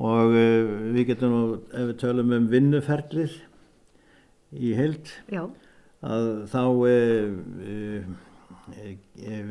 og 0.00 0.32
uh, 0.32 0.92
við 0.94 1.08
getum 1.12 1.32
nú, 1.32 1.40
ef 1.68 1.88
við 1.90 1.96
tölum 2.00 2.32
um 2.36 2.46
vinnuferlið 2.52 3.34
í 4.52 4.74
heild 4.76 5.10
Já. 5.32 5.44
að 6.04 6.28
þá 6.52 6.62
uh, 6.64 7.34
uh, 7.66 8.06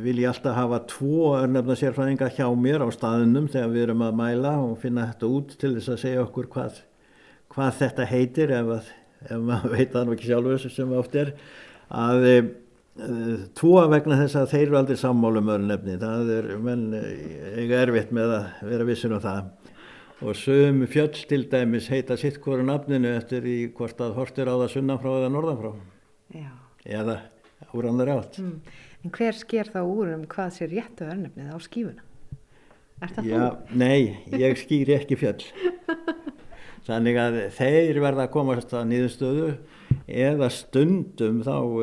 vil 0.02 0.22
ég 0.24 0.32
alltaf 0.32 0.56
hafa 0.58 0.82
tvo 0.90 1.36
örnefna 1.38 1.76
sérfræðinga 1.78 2.32
hjá 2.34 2.48
mér 2.58 2.86
á 2.86 2.90
staðunum 2.96 3.52
þegar 3.52 3.74
við 3.76 3.86
erum 3.86 4.06
að 4.08 4.18
mæla 4.18 4.56
og 4.64 4.80
finna 4.82 5.10
þetta 5.12 5.30
út 5.30 5.54
til 5.62 5.76
þess 5.76 5.94
að 5.94 6.02
segja 6.06 6.26
okkur 6.26 6.50
hvað, 6.56 6.82
hvað 7.54 7.78
þetta 7.84 8.10
heitir 8.10 8.56
ef, 8.58 8.74
að, 8.80 8.92
ef 9.28 9.46
maður 9.52 9.74
veit 9.78 9.94
það 9.94 10.08
nú 10.08 10.18
ekki 10.18 10.32
sjálfur 10.32 10.68
sem 10.72 10.98
oft 10.98 11.20
er 11.22 11.36
að 11.92 12.28
tvo 13.58 13.82
vegna 13.92 14.18
þess 14.20 14.40
að 14.40 14.50
þeir 14.52 14.64
eru 14.66 14.78
aldrei 14.80 14.98
sammálum 15.00 15.50
örnefni, 15.54 15.94
það 16.00 16.32
er, 16.36 16.48
menn, 16.60 16.90
er 16.96 17.76
erfitt 17.78 18.12
með 18.16 18.34
að 18.36 18.66
vera 18.68 18.88
vissin 18.88 19.16
um 19.16 19.22
það 19.24 19.46
og 20.22 20.36
sögum 20.38 20.86
fjöll 20.86 21.16
til 21.28 21.48
dæmis 21.50 21.88
heita 21.90 22.16
sitt 22.20 22.38
hverju 22.44 22.66
nafninu 22.68 23.10
eftir 23.18 23.46
í 23.50 23.58
hvort 23.74 24.02
að 24.04 24.14
hortir 24.20 24.50
á 24.50 24.54
það 24.54 24.74
sunnanfrá 24.76 25.14
eða 25.18 25.32
norðanfrá 25.34 25.72
Já. 26.38 26.52
eða 26.86 27.16
úr 27.74 27.88
annar 27.90 28.12
átt. 28.14 28.38
Mm. 28.38 28.60
En 29.02 29.14
hver 29.16 29.34
sker 29.34 29.72
þá 29.74 29.82
úr 29.82 30.14
um 30.14 30.28
hvað 30.30 30.54
sé 30.54 30.68
réttu 30.70 31.08
örnefnið 31.10 31.50
á 31.50 31.58
skífuna? 31.66 32.06
Er 33.02 33.16
það 33.16 33.32
Já, 33.32 33.42
þú? 33.42 33.80
nei, 33.82 34.02
ég 34.38 34.62
skýri 34.62 34.98
ekki 35.00 35.18
fjöll. 35.18 35.42
Þannig 36.88 37.18
að 37.18 37.40
þeir 37.58 38.02
verða 38.04 38.28
að 38.28 38.34
komast 38.36 38.78
að 38.78 38.88
nýðustöðu 38.92 39.50
eða 40.06 40.54
stundum 40.54 41.42
þá 41.46 41.56
uh, 41.58 41.82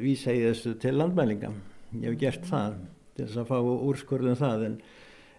vísa 0.00 0.32
ég 0.32 0.54
þessu 0.54 0.74
til 0.80 0.96
landmælinga. 0.96 1.52
Ég 2.00 2.08
hef 2.08 2.20
gert 2.20 2.48
það 2.48 2.80
til 3.16 3.26
þess 3.26 3.40
að 3.42 3.52
fá 3.52 3.56
úrskurðum 3.60 4.40
það 4.40 4.68
en, 4.70 4.76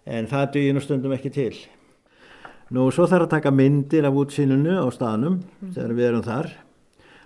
en 0.05 0.29
það 0.29 0.49
dugir 0.53 0.75
nú 0.77 0.85
stundum 0.85 1.17
ekki 1.17 1.33
til. 1.33 1.53
Nú 2.71 2.85
svo 2.95 3.03
þarf 3.03 3.25
að 3.25 3.33
taka 3.33 3.51
myndir 3.51 4.05
af 4.07 4.15
útsýnunu 4.15 4.77
á 4.79 4.87
staðnum 4.95 5.41
mm. 5.41 5.71
þegar 5.75 5.93
við 5.97 6.05
erum 6.07 6.23
þar, 6.23 6.47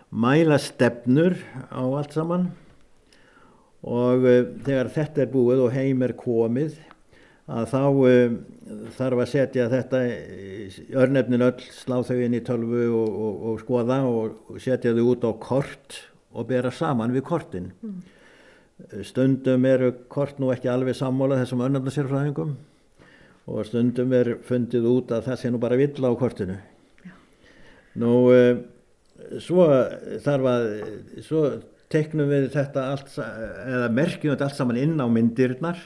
mæla 0.09 0.57
stefnur 0.61 1.35
á 1.69 1.85
allt 1.85 2.15
saman 2.17 2.47
og 3.85 4.25
uh, 4.25 4.39
þegar 4.65 4.89
þetta 4.95 5.21
er 5.21 5.31
búið 5.35 5.63
og 5.67 5.75
heim 5.75 6.01
er 6.01 6.15
komið 6.17 6.79
að 7.45 7.69
þá 7.75 7.81
um, 7.85 8.41
þarf 8.97 9.21
að 9.21 9.31
setja 9.35 9.69
þetta 9.69 10.03
örnefnin 11.03 11.45
öll, 11.45 11.69
slá 11.77 11.99
þau 12.01 12.17
inn 12.25 12.39
í 12.39 12.43
tölvu 12.45 12.89
og, 12.89 13.07
og, 13.13 13.47
og 13.51 13.61
skoða 13.61 14.01
og 14.09 14.61
setja 14.63 14.97
þau 14.97 15.05
út 15.11 15.29
á 15.29 15.31
kort 15.45 16.03
og 16.33 16.49
bera 16.49 16.73
saman 16.73 17.13
við 17.13 17.29
kortin. 17.29 17.69
Mm. 17.85 18.01
Stundum 19.05 19.69
eru 19.69 19.93
kort 20.09 20.41
nú 20.41 20.49
ekki 20.51 20.73
alveg 20.73 20.97
sammála 20.97 21.37
þessum 21.43 21.61
örnefnasérfræðingum 21.69 22.57
og 23.45 23.65
stundum 23.67 24.13
er 24.17 24.35
fundið 24.45 24.87
út 24.89 25.11
að 25.13 25.27
það 25.29 25.41
sé 25.41 25.51
nú 25.53 25.61
bara 25.61 25.77
vill 25.77 25.93
á 26.01 26.11
kortinu. 26.17 26.57
Já. 27.05 27.13
Nú, 28.01 28.13
um, 28.33 28.63
svo 29.41 29.67
þarf 30.25 30.49
að, 30.49 30.69
svo 31.25 31.43
teknum 31.93 32.31
við 32.31 32.49
þetta 32.55 32.87
allt, 32.93 33.11
eða 33.21 33.91
merkjum 33.93 34.33
þetta 34.33 34.49
allt 34.49 34.57
saman 34.57 34.81
inn 34.81 34.97
á 34.97 35.05
myndirnar 35.05 35.81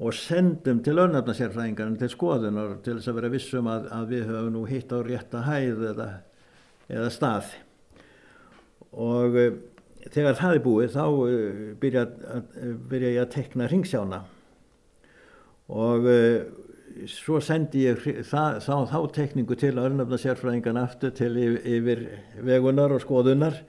og 0.00 0.16
sendum 0.16 0.80
til 0.84 0.96
örnafnasérfræðingarinn 1.00 1.98
til 2.00 2.10
skoðunar 2.12 2.78
til 2.84 2.96
þess 2.98 3.10
að 3.10 3.18
vera 3.18 3.32
vissum 3.32 3.68
að, 3.68 3.88
að 3.92 4.14
við 4.14 4.28
höfum 4.30 4.52
nú 4.54 4.64
hitt 4.68 4.92
á 4.92 4.98
rétta 5.04 5.42
hæð 5.44 5.82
eða, 5.90 6.08
eða 6.88 7.10
stað 7.12 7.50
og 8.90 9.36
uh, 9.40 9.58
þegar 10.08 10.38
það 10.40 10.56
er 10.56 10.62
búið 10.64 10.94
þá 10.96 11.04
uh, 11.08 11.64
byrja, 11.80 12.04
byrja 12.92 13.14
ég 13.16 13.24
að 13.24 13.32
tekna 13.36 13.68
ringsjána 13.72 14.22
og 15.70 16.08
svo 17.10 17.38
sendi 17.44 17.86
ég 17.86 18.00
það, 18.26 18.58
þá, 18.64 18.74
þá 18.90 18.98
tekningu 19.14 19.56
til 19.58 19.76
örnafnasérfræðingarinn 19.80 20.82
aftur 20.82 21.12
til 21.16 21.32
yfir 21.38 22.02
vegunar 22.44 22.96
og 22.96 23.04
skoðunar 23.04 23.60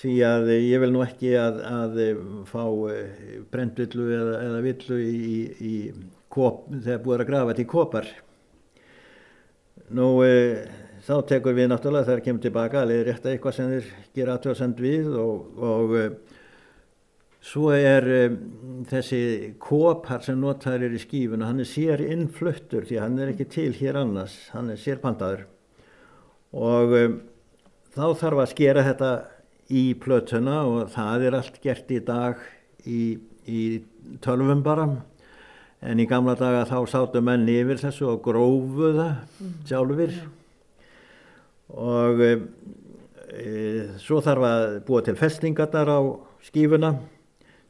því 0.00 0.16
að 0.26 0.50
ég 0.54 0.82
vil 0.82 0.90
nú 0.94 1.04
ekki 1.04 1.32
að, 1.38 1.62
að 1.66 2.00
fá 2.50 2.64
eh, 2.92 3.38
brendvillu 3.50 4.10
eða, 4.14 4.34
eða 4.48 4.60
villu 4.66 4.98
í, 5.02 5.38
í 5.66 5.74
kop, 6.30 6.68
þegar 6.70 7.00
búið 7.06 7.24
að 7.24 7.30
grafa 7.32 7.56
til 7.58 7.66
kopar. 7.70 8.12
Nú 9.90 10.12
þá 11.06 11.14
tekur 11.26 11.56
við 11.56 11.70
náttúrulega 11.70 12.06
þegar 12.08 12.24
kemur 12.26 12.44
tilbaka 12.44 12.82
að 12.82 12.92
leiði 12.92 13.06
rétt 13.08 13.24
að 13.24 13.32
eitthvað 13.34 13.56
sem 13.56 13.72
þeir 13.72 13.88
gera 14.18 14.36
aðtöðsend 14.36 14.82
við 14.84 15.08
og, 15.18 15.62
og 15.70 15.96
svo 17.40 17.70
er 17.72 18.06
e, 18.06 18.20
þessi 18.90 19.22
kopar 19.62 20.24
sem 20.24 20.38
notaður 20.40 20.88
er 20.90 20.96
í 20.96 21.02
skífun 21.02 21.42
og 21.42 21.50
hann 21.50 21.64
er 21.64 21.70
sér 21.70 22.04
innfluttur 22.04 22.86
því 22.88 23.00
hann 23.00 23.18
er 23.18 23.32
ekki 23.32 23.48
til 23.56 23.72
hér 23.78 24.02
annars, 24.02 24.36
hann 24.54 24.72
er 24.72 24.80
sér 24.80 25.00
pantaður 25.02 25.46
og 26.52 26.96
þá 27.94 28.06
þarf 28.20 28.42
að 28.42 28.50
skera 28.52 28.86
þetta 28.86 29.12
í 29.70 29.84
plötuna 30.02 30.62
og 30.66 30.90
það 30.94 31.26
er 31.28 31.36
allt 31.38 31.60
gert 31.62 31.92
í 31.94 32.00
dag 32.02 32.42
í, 32.86 33.18
í 33.46 33.60
tölvum 34.24 34.64
bara. 34.66 34.88
En 35.80 36.00
í 36.02 36.06
gamla 36.08 36.34
daga 36.36 36.66
þá 36.68 36.78
sátu 36.92 37.22
menn 37.24 37.48
yfir 37.48 37.78
þessu 37.80 38.10
og 38.10 38.20
grófu 38.24 38.90
það 38.98 39.14
mm. 39.40 39.54
sjálfur 39.70 40.18
og 41.70 42.20
e, 42.26 42.32
e, 43.30 43.52
svo 44.02 44.18
þarf 44.24 44.44
að 44.50 44.74
búa 44.88 45.04
til 45.06 45.16
festningarnar 45.16 45.88
á 45.88 46.00
skífuna 46.44 46.92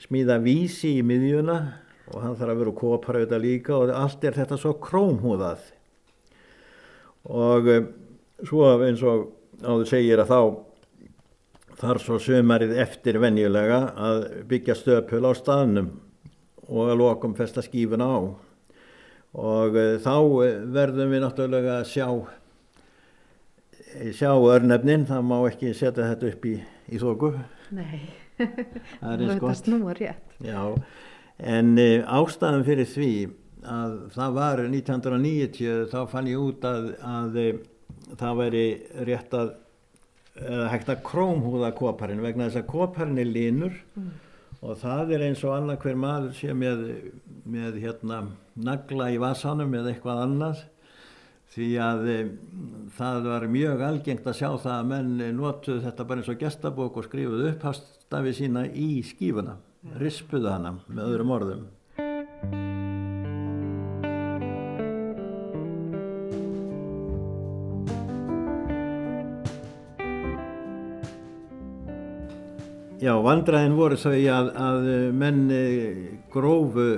smíða 0.00 0.38
vísi 0.42 0.96
í 0.98 1.04
miðjuna 1.06 1.58
og 2.10 2.24
hann 2.24 2.38
þarf 2.38 2.54
að 2.54 2.62
vera 2.62 2.74
kóparauða 2.80 3.40
líka 3.42 3.76
og 3.76 3.92
allt 3.94 4.24
er 4.26 4.38
þetta 4.38 4.58
svo 4.58 4.74
krómhúðað. 4.82 5.62
Og 7.30 7.68
e, 7.70 7.78
svo 8.48 8.66
eins 8.80 9.04
og 9.06 9.28
áður 9.60 9.88
segir 9.90 10.22
að 10.22 10.32
þá 10.32 10.40
þar 11.80 12.02
svo 12.02 12.18
sömarið 12.20 12.76
eftir 12.82 13.20
venjulega 13.20 13.80
að 13.96 14.24
byggja 14.50 14.76
stöpul 14.76 15.22
á 15.24 15.32
staðnum 15.36 15.92
og 16.70 16.90
að 16.90 17.00
lokum 17.00 17.36
festa 17.38 17.64
skífuna 17.64 18.08
á. 18.08 18.18
Og 19.30 19.76
uh, 19.78 19.94
þá 20.02 20.16
eh, 20.42 20.56
verðum 20.74 21.12
við 21.14 21.20
náttúrulega 21.22 21.76
að 21.78 21.90
sjá 21.92 22.06
sjá 24.14 24.30
örnefnin 24.30 25.06
það 25.08 25.26
má 25.26 25.36
ekki 25.48 25.72
setja 25.74 26.06
þetta 26.12 26.28
upp 26.30 26.46
í, 26.46 26.56
í 26.94 27.00
þóku 27.00 27.32
Nei, 27.74 28.06
það 29.00 29.24
er 29.26 29.58
snúa 29.58 29.96
rétt. 29.98 30.36
Já, 30.44 30.62
en 31.56 31.72
uh, 31.78 32.18
ástæðan 32.20 32.66
fyrir 32.68 32.88
því 32.90 33.12
að 33.60 33.96
það 34.14 34.36
var 34.38 34.62
1990 34.66 35.90
þá 35.92 35.98
fann 36.10 36.30
ég 36.30 36.40
út 36.40 36.64
að, 36.68 36.92
að 37.04 37.42
uh, 37.42 37.50
það 38.20 38.40
væri 38.44 38.64
rétt 39.08 39.36
að 39.36 39.58
eða 40.38 40.68
hægt 40.72 40.90
að 40.92 41.04
krómhúða 41.06 41.70
koparinn 41.76 42.22
vegna 42.24 42.48
þess 42.48 42.62
að 42.62 42.68
koparinn 42.70 43.20
er 43.20 43.28
línur 43.28 43.74
mm. 43.98 44.10
og 44.64 44.78
það 44.80 45.14
er 45.16 45.24
eins 45.28 45.42
og 45.44 45.56
annað 45.56 45.80
hver 45.84 45.98
maður 46.00 46.36
sé 46.38 46.54
með, 46.56 46.84
með 47.50 47.80
hérna, 47.82 48.22
nagla 48.54 49.10
í 49.12 49.18
vasanum 49.20 49.74
eða 49.80 49.92
eitthvað 49.92 50.22
annað 50.26 50.62
því 51.50 51.68
að 51.82 52.04
e, 52.06 52.18
það 52.94 53.26
var 53.26 53.46
mjög 53.50 53.82
algengt 53.82 54.28
að 54.30 54.38
sjá 54.38 54.48
það 54.62 54.74
að 54.76 54.90
menn 54.92 55.12
notuð 55.38 55.82
þetta 55.86 56.06
bara 56.06 56.22
eins 56.22 56.30
og 56.30 56.40
gestabók 56.44 57.00
og 57.00 57.08
skrifuð 57.08 57.46
upp 57.50 57.66
hafstafi 57.70 58.34
sína 58.38 58.66
í 58.70 58.90
skífuna, 59.06 59.56
rispuðu 59.98 60.52
hana 60.52 60.76
með 60.86 61.06
öðrum 61.08 61.34
orðum. 61.38 61.68
Já, 73.00 73.14
vandræðin 73.24 73.78
voru 73.78 73.96
þau 73.96 74.12
að, 74.12 74.48
að 74.60 74.88
menn 75.16 75.46
grófu 76.30 76.90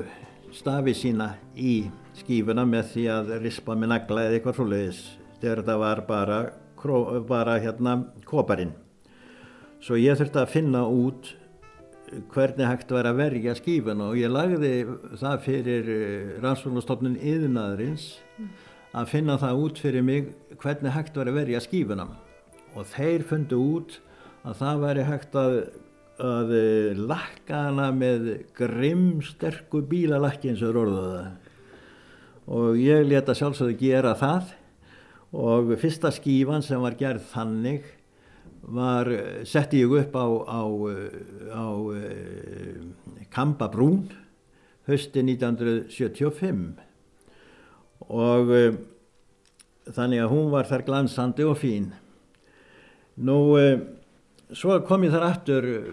stafi 0.52 0.96
sína 0.98 1.36
í 1.54 1.76
skífuna 2.18 2.64
með 2.68 2.88
því 2.92 3.04
að 3.16 3.34
rispa 3.42 3.76
með 3.78 3.92
nagla 3.94 4.26
eða 4.26 4.38
eitthvað 4.38 4.58
svoleiðis 4.58 5.02
þegar 5.42 5.62
þetta 5.62 5.76
var 5.82 6.02
bara, 6.08 6.40
bara 7.28 7.58
hérna 7.62 7.96
koparinn. 8.28 8.74
Svo 9.82 9.98
ég 9.98 10.18
þurfti 10.18 10.42
að 10.42 10.52
finna 10.52 10.84
út 10.86 11.32
hvernig 12.32 12.68
hægt 12.68 12.92
var 12.92 13.08
að 13.08 13.20
verja 13.22 13.54
skífuna 13.56 14.10
og 14.12 14.18
ég 14.20 14.32
lagði 14.32 14.72
það 15.20 15.38
fyrir 15.46 15.88
eh, 15.92 16.34
rannsóknastofnun 16.44 17.16
yðnaðurins 17.16 18.08
að 18.92 19.08
finna 19.14 19.38
það 19.40 19.62
út 19.64 19.80
fyrir 19.80 20.04
mig 20.04 20.28
hvernig 20.60 20.92
hægt 20.92 21.16
var 21.16 21.30
að 21.30 21.38
verja 21.40 21.62
skífuna 21.64 22.10
og 22.76 22.88
þeir 22.92 23.24
fundu 23.28 23.60
út 23.78 23.96
að 24.44 24.58
það 24.60 24.84
væri 24.84 25.08
hægt 25.08 25.40
að 25.40 25.56
að 26.22 26.52
eh, 26.54 26.98
lakka 26.98 27.64
hana 27.68 27.88
með 27.96 28.26
grimmsterku 28.54 29.80
bílalakki 29.88 30.52
eins 30.52 30.62
og 30.62 30.76
orðuða 30.84 31.22
og 32.46 32.78
ég 32.80 33.06
leta 33.06 33.34
sjálfsögðu 33.36 33.76
gera 33.80 34.14
það. 34.18 34.52
Og 35.32 35.72
fyrsta 35.80 36.10
skífan 36.12 36.64
sem 36.64 36.80
var 36.82 36.96
gerð 36.98 37.24
þannig 37.32 37.86
var, 38.62 39.08
setti 39.48 39.80
ég 39.82 39.94
upp 40.02 40.14
á, 40.14 40.26
á, 40.44 40.62
á 41.56 41.66
eh, 41.96 42.76
Kambabrún 43.32 44.04
hösti 44.86 45.22
1975 45.24 46.76
og 48.12 48.52
eh, 48.54 48.76
þannig 49.88 50.22
að 50.22 50.32
hún 50.34 50.52
var 50.52 50.68
þar 50.68 50.84
glansandi 50.86 51.48
og 51.48 51.56
fín. 51.58 51.90
Nú 53.16 53.40
svo 54.56 54.76
kom 54.86 55.04
ég 55.06 55.12
þar 55.14 55.28
aftur 55.30 55.66
eh, 55.66 55.92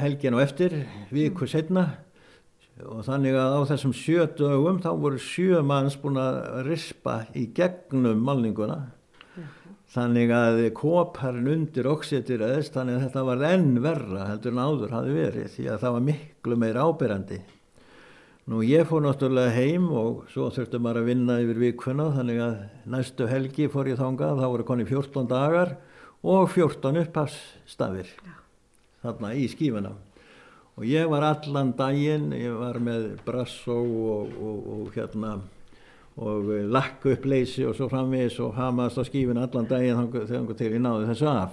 helgin 0.00 0.36
og 0.36 0.44
eftir, 0.44 0.74
viku 1.14 1.46
setna 1.50 1.86
og 2.88 3.04
þannig 3.06 3.36
að 3.36 3.56
á 3.56 3.60
þessum 3.72 3.92
sjö 3.96 4.24
dögum 4.38 4.80
þá 4.82 4.90
voru 5.02 5.20
sjö 5.20 5.60
manns 5.66 5.98
búin 6.00 6.20
að 6.20 6.64
rispa 6.68 7.22
í 7.36 7.48
gegnum 7.56 8.22
malninguna 8.24 8.80
þannig 9.90 10.30
að 10.30 10.60
koparinn 10.78 11.50
undir 11.50 11.88
oxetir 11.90 12.42
eðst 12.46 12.76
þannig 12.76 12.98
að 12.98 13.06
þetta 13.08 13.24
var 13.26 13.46
enn 13.48 13.70
verra 13.82 14.26
heldur 14.28 14.54
en 14.54 14.62
áður 14.62 14.94
hafi 14.94 15.14
verið 15.16 15.48
því 15.56 15.64
að 15.72 15.80
það 15.82 15.96
var 15.96 16.04
miklu 16.08 16.58
meir 16.62 16.78
ábyrjandi. 16.78 17.40
Nú 18.50 18.60
ég 18.66 18.86
fór 18.88 19.02
náttúrulega 19.04 19.54
heim 19.54 19.88
og 19.94 20.24
svo 20.30 20.48
þurfti 20.54 20.78
maður 20.82 21.02
að 21.02 21.10
vinna 21.10 21.38
yfir 21.42 21.58
vikuna 21.60 22.06
þannig 22.14 22.42
að 22.42 22.54
næstu 22.94 23.26
helgi 23.30 23.66
fór 23.70 23.90
ég 23.90 23.98
þángað, 23.98 24.40
þá 24.42 24.46
voru 24.46 24.68
koni 24.70 24.86
14 24.86 25.30
dagar 25.30 25.74
og 26.22 26.46
14 26.54 27.02
upphafsstafir 27.04 28.14
þarna 29.02 29.34
í 29.34 29.46
skífuna. 29.50 29.94
Og 30.80 30.86
ég 30.88 31.04
var 31.12 31.20
allan 31.28 31.74
daginn, 31.76 32.30
ég 32.32 32.54
var 32.56 32.78
með 32.80 33.18
brassó 33.26 33.74
og, 33.84 34.30
og, 34.40 34.68
og 34.72 34.86
hérna 34.94 35.34
og 36.20 36.44
lakk 36.72 37.04
upp 37.12 37.24
leysi 37.28 37.66
og 37.68 37.74
svo 37.76 37.88
framvegis 37.92 38.38
og 38.40 38.56
hamaðast 38.56 38.96
á 38.96 39.04
skífinu 39.04 39.44
allan 39.44 39.68
daginn 39.68 40.08
þegar 40.08 40.56
til 40.56 40.72
ég 40.72 40.80
náði 40.80 41.04
þessu 41.10 41.28
af. 41.28 41.52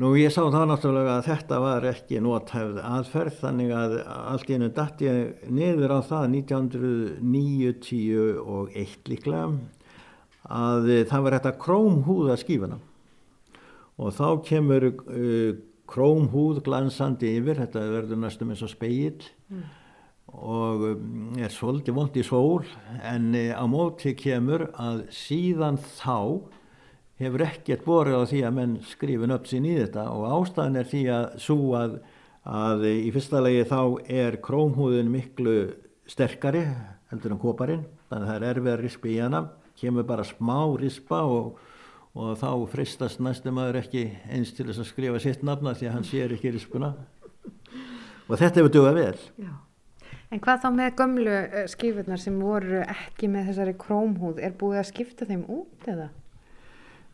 Nú 0.00 0.16
ég 0.16 0.32
sá 0.32 0.40
þá 0.48 0.64
náttúrulega 0.70 1.18
að 1.18 1.28
þetta 1.28 1.56
var 1.60 1.84
ekki 1.92 2.16
nóthæfð 2.24 2.80
aðferð 2.80 3.36
þannig 3.44 3.70
að 3.76 3.92
allt 4.08 4.48
í 4.48 4.56
ennum 4.56 4.72
dætt 4.80 5.04
ég 5.04 5.44
niður 5.52 6.00
á 6.00 6.08
það 6.08 6.40
1991 6.40 9.12
líklega 9.12 9.52
að 10.48 11.04
það 11.12 11.20
var 11.26 11.36
þetta 11.36 11.60
krómhúða 11.60 12.40
skífuna 12.40 12.80
og 14.00 14.08
þá 14.16 14.40
kemur 14.48 14.88
uh, 14.88 15.68
krómhúð 15.90 16.62
glansandi 16.66 17.34
yfir, 17.40 17.60
þetta 17.64 17.84
verður 17.90 18.22
næstum 18.22 18.54
eins 18.54 18.64
og 18.66 18.72
speill 18.72 19.28
mm. 19.50 19.68
Og 20.30 20.84
um, 20.92 21.32
er 21.42 21.50
svolítið 21.50 21.96
vond 21.96 22.16
í 22.16 22.22
sól 22.22 22.62
en 23.02 23.32
eh, 23.34 23.50
á 23.50 23.66
móti 23.66 24.12
kemur 24.14 24.68
að 24.78 25.02
síðan 25.14 25.80
þá 25.98 26.46
hefur 27.20 27.44
ekkert 27.44 27.84
borðið 27.84 28.16
á 28.16 28.30
því 28.30 28.42
að 28.46 28.56
menn 28.56 28.76
skrifin 28.86 29.34
upp 29.34 29.48
sín 29.50 29.66
í 29.68 29.74
þetta. 29.76 30.06
Og 30.14 30.28
ástæðan 30.38 30.80
er 30.80 30.88
því 30.88 31.02
að 31.16 31.26
svo 31.42 31.58
að, 31.76 31.96
að 32.46 32.86
í 32.92 33.10
fyrsta 33.14 33.42
legi 33.42 33.66
þá 33.68 33.80
er 34.22 34.38
krómhúðin 34.44 35.10
miklu 35.12 35.56
sterkari 36.10 36.62
heldur 37.10 37.34
en 37.34 37.42
koparinn 37.42 37.84
þannig 38.10 38.22
að 38.22 38.30
það 38.30 38.38
er 38.38 38.48
erfið 38.52 38.72
að 38.72 38.80
rispa 38.84 39.10
í 39.10 39.18
hana. 39.18 39.42
Kemur 39.80 40.06
bara 40.06 40.28
smá 40.28 40.58
rispa 40.78 41.24
og, 41.26 41.58
og 42.20 42.36
þá 42.40 42.50
fristast 42.72 43.22
næstum 43.24 43.58
aður 43.62 43.80
ekki 43.80 44.04
eins 44.28 44.52
til 44.56 44.68
þess 44.68 44.84
að 44.84 44.92
skrifa 44.92 45.22
sitt 45.22 45.42
nafna 45.46 45.74
því 45.78 45.88
að 45.88 45.96
hann 45.96 46.06
sér 46.10 46.36
ekki 46.36 46.54
rispuna 46.54 46.94
og 48.28 48.36
þetta 48.36 48.60
hefur 48.60 48.72
dugað 48.76 49.00
vel 49.00 49.18
Já 49.40 49.52
En 50.30 50.38
hvað 50.38 50.62
þá 50.62 50.68
með 50.76 50.90
gömlu 51.00 51.36
eh, 51.40 51.66
skifurnar 51.70 52.20
sem 52.22 52.36
voru 52.38 52.84
ekki 52.84 53.28
með 53.30 53.50
þessari 53.50 53.74
krómhúð, 53.82 54.38
er 54.38 54.54
búið 54.58 54.78
að 54.78 54.90
skipta 54.92 55.26
þeim 55.26 55.42
út 55.50 55.88
eða? 55.90 56.06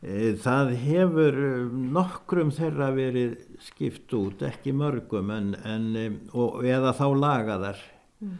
E, 0.05 0.35
það 0.43 0.73
hefur 0.83 1.39
eh, 1.47 1.79
nokkrum 1.97 2.53
þeirra 2.53 2.91
verið 2.93 3.39
skipt 3.65 4.13
út, 4.19 4.45
ekki 4.45 4.75
mörgum, 4.77 5.33
en, 5.33 5.55
en, 5.65 5.89
e, 5.97 6.05
og, 6.37 6.61
eða 6.69 6.93
þá 6.99 7.07
lagaðar. 7.23 7.83
Mm. 8.21 8.37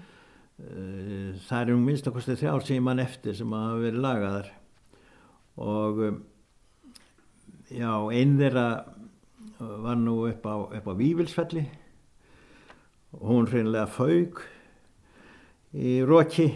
Það 0.57 1.59
er 1.59 1.71
um 1.75 1.83
minnst 1.85 2.07
að 2.09 2.15
kosti 2.17 2.35
þjár 2.41 2.63
síman 2.65 3.01
eftir 3.03 3.35
sem 3.37 3.51
hafa 3.53 3.75
verið 3.77 4.01
lagaðar. 4.01 4.47
Og 5.61 5.99
já, 7.71 7.91
einn 8.13 8.37
þeirra 8.39 8.69
var 9.59 9.99
nú 9.99 10.21
upp 10.29 10.47
á, 10.47 10.55
upp 10.79 10.87
á 10.87 10.95
Vívilsfelli 10.99 11.65
og 13.17 13.27
hún 13.31 13.51
hreinlega 13.51 13.87
fauk 13.89 14.43
í 15.77 15.99
Róki 16.07 16.51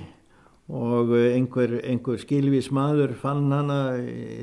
og 0.70 1.10
einhver, 1.16 1.80
einhver 1.82 2.20
skilvís 2.22 2.70
maður 2.70 3.16
fann 3.18 3.48
hana 3.50 3.96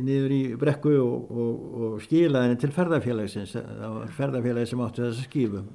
niður 0.04 0.34
í 0.36 0.44
brekku 0.60 0.96
og, 1.00 1.28
og, 1.32 1.68
og 1.80 2.00
skilaði 2.04 2.50
henni 2.50 2.62
til 2.64 2.74
ferðarfélagsins 2.76 3.56
það 3.58 4.00
var 4.02 4.16
ferðarfélagi 4.18 4.72
sem 4.74 4.84
átti 4.84 5.06
þessa 5.06 5.28
skifu 5.30 5.68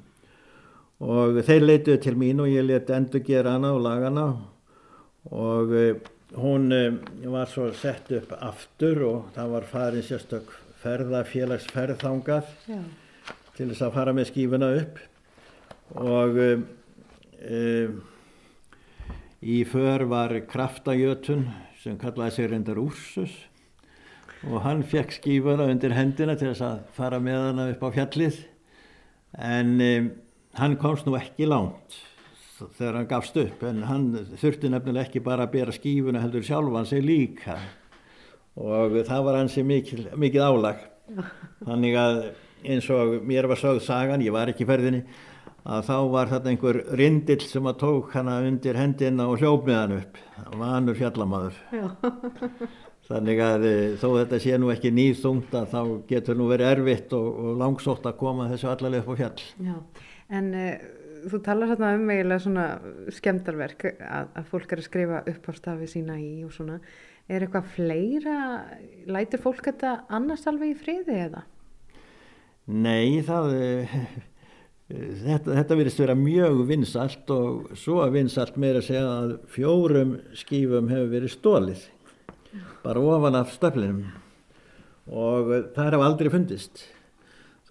og 1.02 1.38
þeir 1.42 1.64
leituði 1.66 2.00
til 2.04 2.18
mín 2.18 2.42
og 2.42 2.50
ég 2.50 2.66
leti 2.66 2.94
endur 2.94 3.24
gera 3.26 3.56
hana 3.56 3.72
og 3.74 3.82
laga 3.82 4.10
hana. 4.10 4.26
Og 5.34 5.72
eh, 5.74 6.10
hún 6.38 6.72
eh, 6.74 6.94
var 7.30 7.50
svo 7.50 7.70
sett 7.76 8.10
upp 8.14 8.34
aftur 8.38 9.02
og 9.08 9.32
það 9.34 9.56
var 9.56 9.68
farin 9.70 10.06
sérstök 10.06 10.54
ferðarfélagsferðþángað 10.82 12.54
til 13.56 13.68
þess 13.72 13.84
að 13.86 13.94
fara 13.96 14.14
með 14.16 14.30
skífuna 14.32 14.72
upp. 14.80 15.02
Og 16.02 16.40
e, 16.42 17.60
Í 19.42 19.64
för 19.66 20.04
var 20.06 20.30
kraftajötun 20.46 21.48
sem 21.82 21.96
kallaði 21.98 22.34
sig 22.36 22.46
reyndar 22.52 22.78
Úrsus. 22.78 23.32
Og 24.46 24.62
hann 24.62 24.84
fekk 24.86 25.16
skífana 25.16 25.66
undir 25.66 25.94
hendina 25.96 26.36
til 26.38 26.52
þess 26.52 26.62
að 26.62 26.84
fara 26.94 27.18
með 27.18 27.40
hana 27.48 27.64
upp 27.72 27.82
á 27.82 27.88
fjallið. 27.96 28.38
En 29.34 29.74
um, 29.82 30.08
hann 30.60 30.78
komst 30.78 31.08
nú 31.08 31.16
ekki 31.18 31.48
langt 31.50 31.98
þegar 32.78 33.00
hann 33.00 33.10
gafst 33.10 33.40
upp. 33.42 33.66
En 33.66 33.82
hann 33.88 34.06
þurfti 34.38 34.70
nefnilega 34.70 35.08
ekki 35.08 35.24
bara 35.26 35.48
að 35.48 35.56
bera 35.56 35.74
skífuna 35.74 36.22
heldur 36.22 36.46
sjálfan 36.46 36.86
sig 36.86 37.02
líka 37.02 37.58
og 38.60 38.96
það 39.08 39.26
var 39.26 39.38
hansi 39.40 39.64
mikil, 39.66 40.06
mikið 40.18 40.46
álag. 40.46 40.86
Þannig 41.68 41.98
að 41.98 42.22
eins 42.62 42.88
og 42.94 43.18
mér 43.26 43.48
var 43.50 43.60
sögð 43.60 43.82
sagan, 43.86 44.24
ég 44.24 44.34
var 44.34 44.52
ekki 44.52 44.66
ferðinni 44.68 45.02
að 45.62 45.84
þá 45.86 45.96
var 46.10 46.30
þetta 46.30 46.50
einhver 46.50 46.78
rindill 46.98 47.42
sem 47.46 47.66
að 47.70 47.76
tók 47.84 48.14
hana 48.16 48.40
undir 48.42 48.78
hendina 48.78 49.28
og 49.30 49.42
hljópið 49.42 49.76
hann 49.78 49.98
upp. 50.00 50.16
Vanur 50.58 50.98
fjallamadur 50.98 51.54
þannig 53.12 53.42
að 53.44 53.66
e, 53.66 53.74
þó 54.00 54.08
þetta 54.16 54.40
sé 54.42 54.58
nú 54.58 54.72
ekki 54.72 54.92
nýðþungt 54.94 55.54
að 55.58 55.68
þá 55.74 55.80
getur 56.08 56.38
nú 56.38 56.48
verið 56.50 56.72
erfitt 56.72 57.14
og, 57.16 57.28
og 57.28 57.60
langsótt 57.60 58.06
að 58.08 58.18
koma 58.20 58.48
þessu 58.50 58.70
allarlega 58.72 59.04
upp 59.04 59.14
á 59.14 59.20
fjall. 59.20 59.46
Já, 59.66 59.76
en 60.38 60.50
e, 60.56 60.66
þú 61.30 61.40
talar 61.44 61.70
hérna 61.72 61.92
um 61.98 62.10
eiginlega 62.12 62.44
svona 62.44 62.66
skemdarverk 63.14 63.86
að, 63.92 64.28
að 64.38 64.50
fólk 64.50 64.74
er 64.74 64.82
að 64.82 64.88
skrifa 64.88 65.22
upp 65.32 65.48
á 65.48 65.52
stafi 65.58 65.88
sína 65.90 66.18
í 66.20 66.32
og 66.46 66.52
svona. 66.54 66.80
Er 67.30 67.44
eitthvað 67.44 67.70
fleira 67.76 68.36
lætur 69.06 69.42
fólk 69.44 69.64
þetta 69.70 69.96
annars 70.12 70.46
alveg 70.50 70.74
í 70.74 70.78
friði 70.80 71.18
eða? 71.28 71.46
Nei, 72.72 73.22
það 73.26 73.54
er 73.58 73.96
Þetta, 74.92 75.54
þetta 75.56 75.76
virðist 75.78 76.00
vera 76.02 76.14
mjög 76.18 76.58
vinsalt 76.68 77.30
og 77.32 77.76
svo 77.80 78.02
vinsalt 78.12 78.58
meira 78.60 78.82
að 78.82 78.88
segja 78.90 79.04
að 79.08 79.30
fjórum 79.54 80.10
skífum 80.36 80.90
hefur 80.90 81.12
verið 81.14 81.32
stólið 81.32 81.84
bara 82.82 83.04
ofan 83.14 83.38
af 83.38 83.54
stöflinum. 83.54 84.02
Og 85.08 85.48
það 85.72 85.86
er 85.86 85.96
af 85.96 86.04
aldrei 86.04 86.32
fundist 86.34 86.84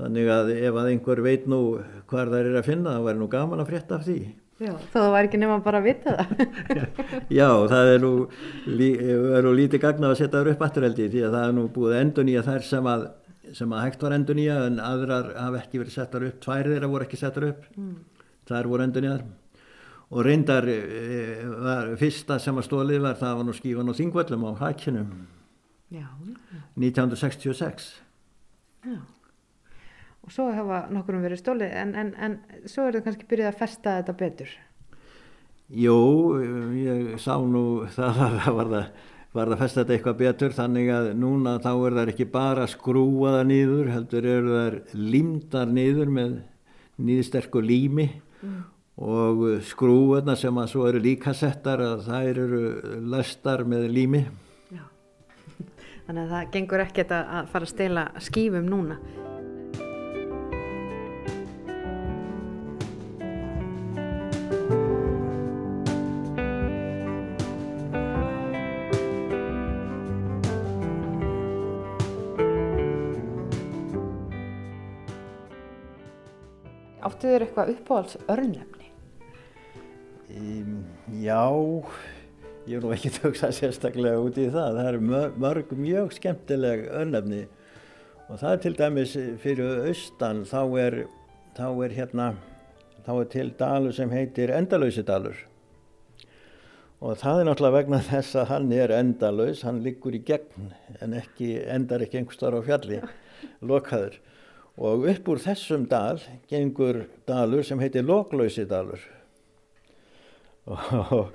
þannig 0.01 0.29
að 0.35 0.51
ef 0.57 0.77
að 0.81 0.91
einhver 0.91 1.23
veit 1.25 1.47
nú 1.49 1.61
hvað 2.11 2.33
það 2.33 2.39
er 2.41 2.59
að 2.59 2.67
finna 2.67 2.95
það 2.95 3.07
væri 3.07 3.21
nú 3.21 3.27
gaman 3.31 3.63
að 3.63 3.71
frétta 3.71 3.97
af 3.97 4.05
því. 4.07 4.19
Já, 4.61 4.73
þá 4.91 4.97
það 4.99 5.07
var 5.15 5.27
ekki 5.27 5.39
nema 5.41 5.57
bara 5.65 5.79
að 5.81 5.87
vita 5.89 6.13
það. 6.19 6.27
Já, 7.39 7.47
það 7.71 7.93
er 7.95 8.03
nú, 8.03 8.11
er 8.91 9.47
nú 9.47 9.55
lítið 9.57 9.81
gagnað 9.85 10.13
að 10.13 10.19
setja 10.19 10.35
það 10.37 10.51
upp 10.53 10.63
afturhaldi 10.67 11.09
því 11.15 11.25
að 11.25 11.35
það 11.37 11.47
er 11.47 11.57
nú 11.57 11.65
búið 11.73 11.97
endur 11.97 12.27
nýja 12.27 12.45
þær 12.45 12.67
sem 12.67 12.89
að 12.91 13.09
sem 13.57 13.73
að 13.75 13.81
hægt 13.83 14.03
var 14.05 14.13
endur 14.15 14.37
nýja 14.37 14.57
en 14.69 14.77
aðrar 14.79 15.31
hafa 15.35 15.59
ekki 15.59 15.81
verið 15.81 15.95
settar 15.97 16.23
upp. 16.27 16.37
Tvær 16.43 16.69
þeirra 16.71 16.89
voru 16.91 17.07
ekki 17.07 17.19
settar 17.19 17.47
upp. 17.49 17.65
Mm. 17.75 17.95
þar 18.51 18.69
voru 18.71 18.85
endur 18.85 19.05
nýjar 19.05 19.23
og 20.11 20.25
reyndar 20.27 20.67
e, 20.67 20.77
var, 21.47 21.93
fyrsta 21.99 22.37
sem 22.41 22.57
að 22.59 22.67
stólið 22.67 23.03
var 23.05 23.19
það 23.19 23.37
var 23.39 23.47
nú 23.47 23.55
skífan 23.55 23.91
og 23.91 23.97
þingvöllum 23.99 24.43
á 24.43 24.51
hækjunum 24.65 25.09
1966 25.91 27.89
Já 28.83 28.99
og 30.21 30.33
svo 30.33 30.49
hefa 30.53 30.83
nokkurum 30.93 31.23
verið 31.25 31.41
stólið 31.41 31.77
en, 31.83 31.95
en, 31.97 32.11
en 32.17 32.35
svo 32.69 32.87
er 32.87 32.99
það 32.99 33.07
kannski 33.07 33.29
byrjuð 33.31 33.49
að 33.51 33.61
festa 33.61 33.95
þetta 33.99 34.17
betur 34.19 34.59
Jú, 35.71 35.95
ég 36.75 37.15
sá 37.23 37.37
nú 37.47 37.87
það, 37.95 38.21
það 38.43 38.59
var 38.59 38.75
það 38.75 38.91
var 39.31 39.47
það 39.47 39.55
að 39.55 39.61
festa 39.61 39.79
þetta 39.79 39.95
eitthvað 39.95 40.19
betur 40.19 40.55
þannig 40.57 40.91
að 40.91 41.09
núna 41.15 41.55
þá 41.63 41.71
er 41.71 41.95
það 41.97 42.11
ekki 42.13 42.27
bara 42.33 42.67
skrúaða 42.67 43.45
nýður 43.47 43.93
heldur 43.93 44.27
eru 44.27 44.57
það 44.57 44.99
límdar 45.13 45.71
nýður 45.71 46.11
með 46.17 46.35
nýðsterku 47.01 47.63
lími 47.63 48.09
mm. 48.43 48.59
og 49.07 49.43
skrúaðna 49.71 50.35
sem 50.39 50.59
að 50.59 50.71
svo 50.73 50.85
eru 50.89 51.03
líka 51.07 51.33
settar 51.37 51.83
að 51.85 52.05
það 52.09 52.31
eru 52.33 52.61
lastar 53.15 53.63
með 53.63 53.87
lími 53.95 54.25
Já. 54.75 54.83
Þannig 56.05 56.23
að 56.25 56.31
það 56.35 56.55
gengur 56.57 56.87
ekkert 56.89 57.15
að 57.15 57.51
fara 57.55 57.69
að 57.69 57.75
stela 57.77 58.07
skífum 58.27 58.67
núna 58.67 58.99
Áttu 77.21 77.29
þér 77.29 77.43
eitthvað 77.45 77.67
uppáhalds 77.75 78.15
örnefni? 78.33 78.87
Um, 80.33 80.77
já, 81.21 81.43
ég 82.65 82.79
er 82.79 82.81
nú 82.81 82.93
ekki 82.95 83.11
töksa 83.13 83.51
sérstaklega 83.53 84.23
út 84.23 84.39
í 84.41 84.47
það. 84.49 84.79
Það 84.79 84.89
eru 84.89 85.01
mörg, 85.05 85.35
mörg 85.43 85.75
mjög 85.77 86.15
skemmtileg 86.15 86.87
örnefni 86.89 87.43
og 88.25 88.41
það 88.41 88.55
er 88.55 88.63
til 88.63 88.71
dæmis 88.79 89.13
fyrir 89.43 89.83
austan 89.91 90.41
þá 90.49 90.63
er, 90.81 90.97
þá 91.59 91.67
er 91.69 91.95
hérna, 91.99 92.27
þá 93.05 93.13
er 93.19 93.29
til 93.35 93.45
dalur 93.61 93.97
sem 93.99 94.17
heitir 94.17 94.55
Endalausidalur 94.57 95.45
og 97.05 97.21
það 97.21 97.43
er 97.43 97.49
náttúrulega 97.51 97.77
vegna 97.77 98.01
þess 98.09 98.41
að 98.41 98.49
hann 98.55 98.73
er 98.73 98.97
endalaus, 98.97 99.61
hann 99.61 99.85
liggur 99.85 100.17
í 100.17 100.25
gegn 100.25 100.73
en 101.05 101.13
ekki, 101.21 101.53
endar 101.69 102.01
ekki 102.01 102.23
einhver 102.23 102.39
starf 102.39 102.65
á 102.65 102.69
fjalli, 102.71 103.03
lokaður 103.69 104.17
og 104.79 105.07
upp 105.11 105.31
úr 105.33 105.41
þessum 105.43 105.87
dal 105.89 106.21
gengur 106.49 107.05
dalur 107.27 107.65
sem 107.67 107.79
heitir 107.81 108.05
Loklausidalur 108.07 109.01
og, 110.69 110.79
og, 111.17 111.31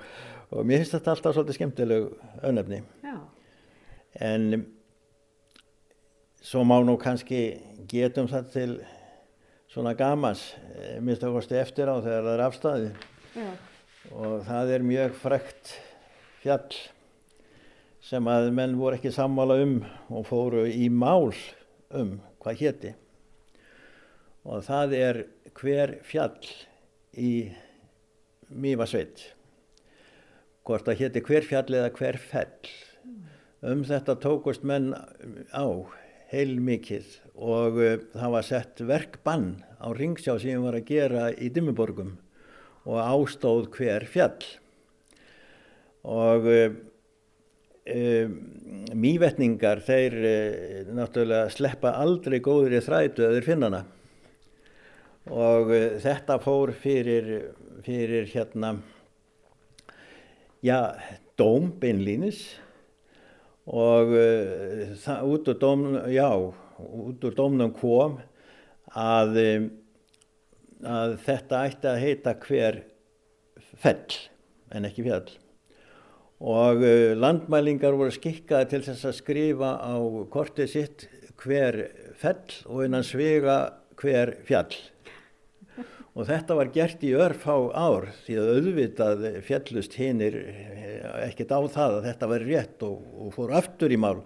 og 0.49 0.65
mér 0.65 0.81
finnst 0.81 0.95
þetta 0.97 1.13
alltaf 1.13 1.35
svolítið 1.35 1.59
skemmtileg 1.59 2.09
önöfni 2.47 2.81
en 4.17 4.65
svo 6.41 6.63
má 6.65 6.79
nú 6.81 6.97
kannski 6.97 7.59
getum 7.89 8.29
það 8.31 8.51
til 8.53 8.71
svona 9.69 9.93
gamas 9.97 10.53
eh, 10.73 10.97
minnst 11.03 11.25
að 11.25 11.37
kosti 11.37 11.59
eftir 11.59 11.91
á 11.91 11.95
þegar 11.99 12.23
það 12.23 12.33
er 12.33 12.45
afstæði 12.45 12.91
Já. 13.37 13.49
og 14.15 14.45
það 14.47 14.71
er 14.73 14.87
mjög 14.87 15.17
frekt 15.21 15.73
fjall 16.41 16.79
sem 18.07 18.29
að 18.31 18.49
menn 18.55 18.77
voru 18.79 18.97
ekki 18.97 19.11
sammála 19.13 19.59
um 19.65 19.81
og 20.07 20.25
fóru 20.29 20.63
í 20.71 20.87
mál 20.89 21.33
um 21.91 22.17
hvað 22.41 22.63
hétti 22.63 22.93
og 24.47 24.63
það 24.63 24.93
er 24.95 25.23
hver 25.57 25.97
fjall 26.07 26.51
í 27.17 27.31
Mývasveit 28.47 29.33
hvort 30.67 30.87
það 30.87 31.01
hétti 31.01 31.23
hver 31.23 31.47
fjall 31.47 31.77
eða 31.79 31.93
hver 31.95 32.19
fell. 32.19 32.71
Um 33.63 33.83
þetta 33.87 34.17
tókust 34.21 34.65
menn 34.67 34.91
á 35.51 35.65
heil 36.31 36.57
mikið 36.59 37.15
og 37.39 37.79
uh, 37.79 37.95
það 38.11 38.33
var 38.35 38.45
sett 38.45 38.83
verkbann 38.83 39.47
á 39.79 39.87
ringsjá 39.95 40.35
sem 40.41 40.63
var 40.63 40.75
að 40.75 40.89
gera 40.89 41.29
í 41.31 41.49
Dimmuborgum 41.53 42.17
og 42.87 42.99
ástóð 42.99 43.69
hver 43.77 44.07
fjall. 44.11 44.43
Og 46.07 46.47
uh, 46.51 46.77
mývetningar 48.91 49.79
þeir 49.87 50.15
náttúrulega 50.91 51.53
sleppa 51.55 51.93
aldrei 51.95 52.41
góður 52.43 52.75
í 52.75 52.83
þrætu 52.83 53.23
að 53.23 53.37
þeir 53.37 53.47
finna 53.47 53.69
hana 53.71 53.85
og 55.33 55.71
þetta 56.03 56.37
fór 56.41 56.71
fyrir, 56.77 57.27
fyrir 57.85 58.27
hérna 58.31 58.77
já, 60.63 60.95
dóm 61.39 61.71
beinlínis. 61.79 62.43
Og 63.67 64.13
uh, 64.15 64.93
það, 65.03 65.25
út 65.27 65.49
úr 65.51 65.59
dómnum, 65.59 65.97
já, 66.13 66.29
út 66.79 67.25
úr 67.27 67.35
dómnum 67.35 67.73
kom 67.75 68.15
að, 68.95 69.41
um, 69.43 69.67
að 70.87 71.17
þetta 71.25 71.65
ætti 71.67 71.91
að 71.91 72.01
heita 72.05 72.35
hver 72.45 72.79
fell 73.77 74.21
en 74.71 74.87
ekki 74.87 75.03
fjall. 75.07 75.27
Og 76.37 76.83
landmælingar 77.17 77.95
voru 77.97 78.13
skikkaði 78.13 78.67
til 78.69 78.83
þess 78.85 79.07
að 79.09 79.15
skrifa 79.17 79.71
á 79.81 79.97
kortið 80.29 80.67
sitt 80.69 81.07
hver 81.41 81.79
fell 82.21 82.59
og 82.69 82.83
innan 82.85 83.05
svega 83.05 83.57
hver 83.97 84.35
fjall 84.45 84.75
og 86.17 86.25
þetta 86.25 86.55
var 86.57 86.71
gert 86.73 87.03
í 87.05 87.11
örf 87.13 87.43
á 87.45 87.57
ár 87.77 88.07
því 88.23 88.37
að 88.41 88.51
auðvitað 88.55 89.25
fjallust 89.45 89.97
hinnir 89.99 90.37
ekkert 91.27 91.53
á 91.53 91.61
það 91.69 91.97
að 91.99 92.07
þetta 92.07 92.29
var 92.31 92.45
rétt 92.47 92.85
og, 92.87 93.03
og 93.21 93.35
fór 93.35 93.53
aftur 93.59 93.93
í 93.93 93.99
mál. 94.01 94.23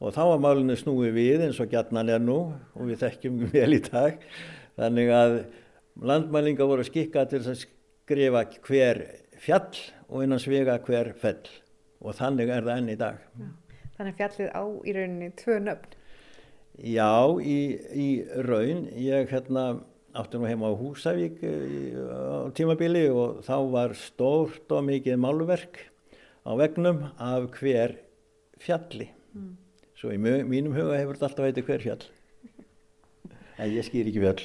Og 0.00 0.12
þá 0.16 0.20
var 0.30 0.42
málinu 0.44 0.76
snúið 0.76 1.16
við 1.16 1.44
eins 1.46 1.60
og 1.60 1.72
gætnan 1.72 2.12
er 2.12 2.20
nú 2.20 2.38
og 2.52 2.90
við 2.90 3.00
þekkjum 3.06 3.40
vel 3.54 3.70
í 3.76 3.80
dag. 3.88 4.20
Þannig 4.80 5.12
að 5.16 5.36
landmælinga 6.10 6.68
voru 6.68 6.84
skikka 6.84 7.24
til 7.30 7.40
að 7.40 7.64
skrifa 7.64 8.44
hver 8.68 9.02
fjall 9.40 9.80
og 10.10 10.26
innan 10.26 10.42
svega 10.42 10.76
hver 10.84 11.14
fell. 11.20 11.48
Og 12.00 12.16
þannig 12.16 12.52
er 12.52 12.68
það 12.68 12.82
enn 12.82 12.92
í 12.92 12.98
dag. 13.00 13.24
Þannig 13.96 14.20
fjallið 14.20 14.52
á 14.56 14.64
í 14.64 14.96
rauninni 14.96 15.32
tvö 15.40 15.56
nöfn. 15.64 15.96
Já, 16.80 17.12
í, 17.44 17.60
í 17.92 18.08
raun 18.46 18.86
ég 18.96 19.28
hérna 19.32 19.64
átti 20.10 20.38
nú 20.40 20.48
heima 20.48 20.70
á 20.70 20.74
Húsavík 20.74 21.38
eh, 21.46 21.94
á 21.94 22.50
tímabili 22.56 23.06
og 23.14 23.44
þá 23.46 23.56
var 23.70 23.94
stórt 23.94 24.72
og 24.74 24.86
mikið 24.88 25.20
málverk 25.22 25.84
á 26.42 26.50
vegnum 26.58 27.04
af 27.14 27.46
hver 27.60 27.94
fjalli. 28.58 29.10
Mm. 29.34 29.54
Svo 29.94 30.10
í 30.14 30.18
mínum 30.18 30.74
huga 30.74 30.98
hefur 30.98 31.18
þetta 31.18 31.28
alltaf 31.30 31.46
heiti 31.46 31.66
hver 31.68 31.86
fjall. 31.86 32.04
En 33.60 33.68
ég 33.68 33.84
skýr 33.84 34.08
ekki 34.08 34.22
fjall. 34.22 34.44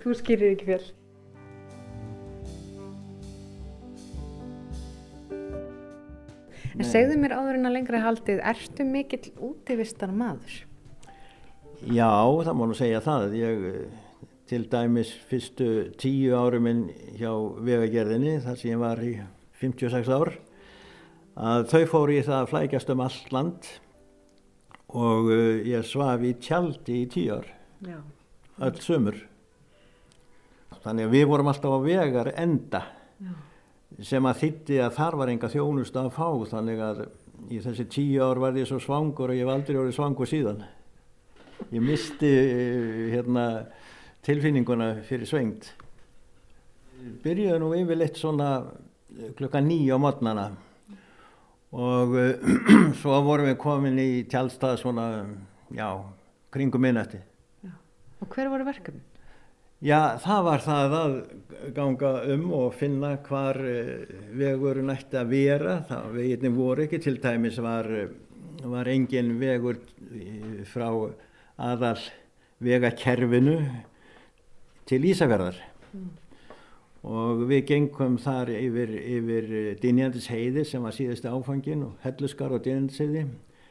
Þú 0.00 0.14
skýrir 0.16 0.54
ekki 0.54 0.70
fjall. 0.70 0.86
En 6.74 6.86
segðu 6.88 7.18
mér 7.20 7.36
áður 7.36 7.58
en 7.60 7.68
að 7.68 7.76
lengra 7.76 8.00
haldið, 8.02 8.40
ertu 8.42 8.86
mikill 8.88 9.28
útivistar 9.36 10.10
maður? 10.10 10.64
Já, 11.84 12.08
það 12.48 12.56
má 12.56 12.64
nú 12.66 12.74
segja 12.78 13.02
það. 13.04 13.36
Ég 13.38 13.68
til 14.48 14.66
dæmis 14.68 15.08
fyrstu 15.28 15.68
tíu 16.00 16.34
áruminn 16.36 16.88
hjá 17.16 17.32
vegagerðinni 17.64 18.36
þar 18.44 18.58
sem 18.60 18.74
ég 18.74 18.82
var 18.82 19.00
í 19.00 19.14
56 19.62 20.10
ár 20.12 20.34
að 21.34 21.68
þau 21.72 21.84
fóru 21.90 22.18
í 22.18 22.24
það 22.24 22.40
að 22.42 22.50
flækjast 22.52 22.92
um 22.92 23.02
allt 23.04 23.32
land 23.32 23.70
og 24.94 25.30
uh, 25.32 25.62
ég 25.64 25.86
svaf 25.88 26.22
í 26.22 26.34
tjaldi 26.44 27.00
í 27.02 27.06
tíu 27.10 27.38
ár 27.38 27.48
Já. 27.84 27.96
öll 28.68 28.82
sömur 28.84 29.16
þannig 30.84 31.08
að 31.08 31.16
við 31.16 31.26
vorum 31.30 31.48
alltaf 31.48 31.74
á 31.74 31.80
vegar 31.80 32.30
enda 32.36 32.82
Já. 33.24 33.32
sem 34.04 34.28
að 34.28 34.40
þýtti 34.42 34.80
að 34.84 34.96
þar 34.98 35.18
var 35.22 35.32
enga 35.32 35.52
þjónust 35.54 35.96
að 35.96 36.10
fá 36.18 36.28
þannig 36.52 36.84
að 36.84 37.02
í 37.48 37.62
þessi 37.64 37.88
tíu 37.96 38.20
ár 38.28 38.42
var 38.44 38.60
ég 38.60 38.68
svo 38.68 38.78
svangur 38.82 39.32
og 39.32 39.40
ég 39.40 39.48
var 39.48 39.56
aldrei 39.56 39.80
orðið 39.80 39.96
svangur 39.96 40.28
síðan 40.28 40.62
ég 41.72 41.80
misti 41.80 42.28
uh, 42.28 43.02
hérna 43.16 43.48
tilfinninguna 44.24 44.90
fyrir 45.04 45.28
svengt. 45.28 45.70
Byrjuði 47.24 47.60
nú 47.60 47.72
yfirleitt 47.76 48.18
svona 48.18 48.50
eh, 48.62 49.32
klukka 49.36 49.60
nýja 49.60 49.98
á 49.98 49.98
modnana 50.00 50.46
og 51.74 52.14
uh, 52.14 52.52
svo 53.00 53.18
vorum 53.26 53.50
við 53.50 53.56
komin 53.58 53.98
í 53.98 54.10
tjálstað 54.30 54.78
svona, 54.78 55.08
já, 55.74 55.88
kringum 56.54 56.84
minnætti. 56.84 57.18
Og 58.22 58.30
hver 58.30 58.50
voru 58.52 58.66
verkefni? 58.68 59.02
Já, 59.84 60.16
það 60.22 60.44
var 60.46 60.62
það 60.64 60.94
að 60.96 61.16
ganga 61.76 62.12
um 62.32 62.44
og 62.56 62.76
finna 62.78 63.16
hvar 63.26 63.58
uh, 63.58 64.04
vegurinn 64.38 64.94
ætti 64.94 65.18
að 65.18 65.34
vera. 65.34 65.80
Það 65.90 66.14
veginni 66.14 66.52
voru 66.54 66.86
ekki, 66.86 67.02
til 67.02 67.18
dæmis 67.20 67.58
var, 67.64 67.90
var 68.62 68.92
engin 68.94 69.34
vegur 69.42 69.82
frá 70.70 70.86
aðal 71.58 71.98
vegakerfinu 72.64 73.58
til 74.88 75.00
Ísafjörðar 75.08 75.56
mm. 75.92 76.10
og 77.08 77.44
við 77.48 77.64
gengum 77.70 78.18
þar 78.20 78.52
yfir, 78.56 78.92
yfir 79.00 79.50
Dinjandis 79.80 80.28
heiði 80.32 80.64
sem 80.68 80.84
var 80.84 80.96
síðusti 80.96 81.30
áfangin 81.30 81.86
og 81.88 82.04
Helluskar 82.04 82.54
og 82.56 82.64
Dinjandis 82.64 83.00
heiði 83.02 83.26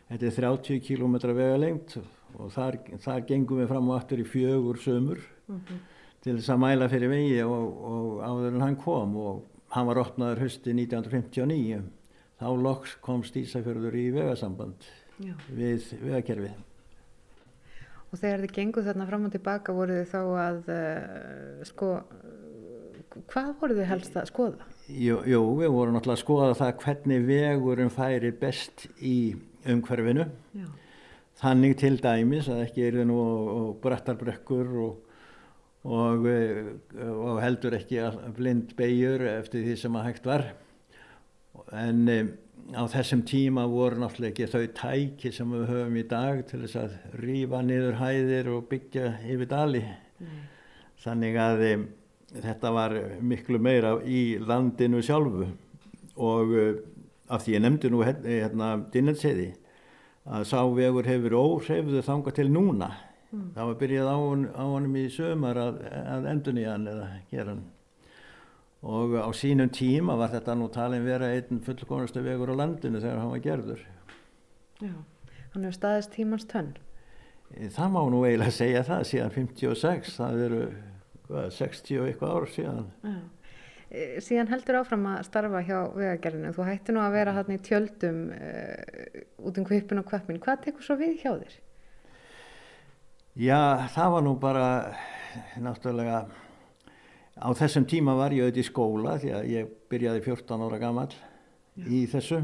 þetta 0.10 0.30
er 0.30 0.38
30 0.40 0.84
km 0.88 1.18
vega 1.32 1.58
lengt 1.62 1.98
og 2.34 2.52
þar, 2.54 2.80
þar 3.02 3.26
gengum 3.30 3.62
við 3.62 3.72
fram 3.72 3.90
og 3.92 3.98
aftur 4.00 4.22
í 4.24 4.28
fjögur 4.28 4.82
sömur 4.82 5.22
mm 5.48 5.60
-hmm. 5.60 5.82
til 6.22 6.38
þess 6.38 6.50
að 6.50 6.64
mæla 6.66 6.90
fyrir 6.90 7.10
vegi 7.10 7.42
og, 7.44 7.84
og 7.94 8.24
áður 8.24 8.56
en 8.56 8.62
hann 8.62 8.76
kom 8.76 9.18
og 9.18 9.44
hann 9.70 9.88
var 9.88 10.02
opnaður 10.02 10.46
hösti 10.46 10.74
1959 10.74 11.82
þá 12.42 12.48
loks 12.62 12.98
komst 13.02 13.36
Ísafjörður 13.36 13.96
í 13.96 14.12
vegasamband 14.12 14.86
Já. 15.20 15.34
við 15.50 15.94
vegakerfið 16.02 16.73
Og 18.14 18.20
þegar 18.22 18.44
þið 18.44 18.52
genguð 18.54 18.88
þarna 18.92 19.10
fram 19.10 19.24
og 19.26 19.34
tilbaka 19.34 19.74
voru 19.74 19.96
þið 19.98 20.12
þá 20.12 20.20
að 20.44 20.68
uh, 20.70 21.64
sko, 21.66 21.88
hvað 23.32 23.50
voru 23.62 23.78
þið 23.80 23.90
helst 23.90 24.20
að 24.22 24.30
skoða? 24.30 24.68
Jú, 24.86 25.18
jú, 25.26 25.40
við 25.58 25.72
vorum 25.74 25.98
náttúrulega 25.98 26.20
að 26.20 26.22
skoða 26.22 26.60
það 26.60 26.72
hvernig 26.84 27.26
vegurum 27.26 27.90
færi 27.94 28.32
best 28.38 28.86
í 29.02 29.18
umhverfinu. 29.74 30.28
Já. 30.54 30.68
Þannig 31.42 31.74
til 31.82 31.96
dæmis 32.04 32.52
að 32.52 32.62
ekki 32.68 32.86
eru 32.92 33.08
nú 33.10 33.20
brættarbrekkur 33.82 34.70
og, 34.84 35.16
og, 35.88 36.28
eh, 36.30 36.70
og 37.10 37.42
heldur 37.42 37.80
ekki 37.80 38.04
blind 38.38 38.76
beigur 38.78 39.26
eftir 39.32 39.66
því 39.66 39.80
sem 39.82 39.98
að 39.98 40.08
hægt 40.12 40.30
var. 40.30 40.46
En 41.74 42.06
um, 42.14 42.30
á 42.72 42.84
þessum 42.90 43.24
tíma 43.28 43.66
voru 43.70 44.00
náttúrulega 44.02 44.32
ekki 44.32 44.48
þau 44.52 44.64
tæki 44.78 45.32
sem 45.36 45.52
við 45.52 45.66
höfum 45.70 45.98
í 46.00 46.06
dag 46.10 46.40
til 46.48 46.62
þess 46.64 46.80
að 46.80 46.96
rýfa 47.20 47.60
niður 47.66 48.00
hæðir 48.00 48.50
og 48.54 48.70
byggja 48.72 49.10
yfir 49.28 49.50
dali 49.52 49.84
mm. 49.84 50.40
þannig 51.04 51.40
að 51.44 51.66
um, 51.70 51.86
þetta 52.34 52.72
var 52.74 52.96
miklu 53.22 53.60
meira 53.62 53.98
í 54.06 54.24
landinu 54.40 55.04
sjálfu 55.06 55.50
og 56.24 56.56
uh, 56.56 56.72
af 57.34 57.44
því 57.44 57.58
ég 57.58 57.66
nefndi 57.66 57.92
nú 57.92 58.02
hérna 58.06 58.74
Dinnetseiði 58.94 59.52
að 60.24 60.48
sá 60.48 60.60
vegur 60.72 61.08
hefur 61.08 61.36
óhreyfðu 61.40 62.04
þanga 62.06 62.34
til 62.36 62.50
núna 62.52 62.94
mm. 63.34 63.48
það 63.58 63.70
var 63.70 63.80
byrjað 63.84 64.12
á, 64.14 64.18
á 64.56 64.64
honum 64.64 65.00
í 65.00 65.08
sömar 65.12 65.60
að, 65.60 65.80
að 65.92 66.30
endun 66.32 66.62
í 66.64 66.68
hann 66.70 66.90
eða 66.90 67.10
gera 67.32 67.56
hann 67.56 67.64
og 68.84 69.16
á 69.16 69.30
sínum 69.36 69.72
tíma 69.74 70.18
var 70.20 70.34
þetta 70.34 70.56
nú 70.60 70.70
talin 70.74 71.06
vera 71.08 71.32
einn 71.34 71.62
fullkonastu 71.64 72.24
vegur 72.26 72.52
á 72.52 72.56
landinu 72.60 73.02
þegar 73.02 73.22
hann 73.22 73.34
var 73.34 73.44
gerður 73.44 73.84
Já, 74.84 74.96
hann 75.54 75.64
hefur 75.64 75.78
staðist 75.78 76.16
tímans 76.16 76.48
tönn 76.50 76.74
Það 77.54 77.94
má 77.94 78.02
nú 78.10 78.24
eiginlega 78.26 78.56
segja 78.56 78.82
það 78.88 79.04
síðan 79.06 79.34
56, 79.36 80.16
það 80.18 80.40
eru 80.48 80.62
hvað, 81.28 81.50
60 81.60 82.02
og 82.02 82.08
eitthvað 82.10 82.36
ár 82.36 82.52
síðan 82.56 82.92
Já 83.06 83.18
Eh, 83.94 84.18
síðan 84.26 84.50
heldur 84.50 84.80
áfram 84.80 85.04
að 85.06 85.20
starfa 85.28 85.60
hjá 85.62 85.78
vegagerðinu. 85.94 86.52
Þú 86.56 86.66
hætti 86.66 86.94
nú 86.96 87.02
að 87.04 87.14
vera 87.14 87.34
hann 87.36 87.52
í 87.54 87.60
tjöldum 87.62 88.24
uh, 88.34 89.20
út 89.46 89.60
um 89.62 89.68
kvipin 89.68 90.02
og 90.02 90.08
kvöppin. 90.10 90.40
Hvað 90.42 90.64
tekur 90.64 90.86
svo 90.88 90.98
við 90.98 91.20
hjá 91.22 91.36
þér? 91.36 91.60
Já, 93.38 93.60
það 93.94 94.16
var 94.16 94.26
nú 94.26 94.34
bara 94.42 94.66
náttúrulega 95.62 96.24
á 97.38 97.50
þessum 97.58 97.86
tíma 97.90 98.16
var 98.18 98.36
ég 98.36 98.46
auðvitað 98.46 98.62
í 98.62 98.68
skóla 98.68 99.16
því 99.22 99.32
að 99.38 99.48
ég 99.52 99.72
byrjaði 99.92 100.26
14 100.28 100.66
ára 100.68 100.82
gammal 100.82 101.10
Já. 101.14 101.88
í 101.88 102.04
þessu 102.12 102.44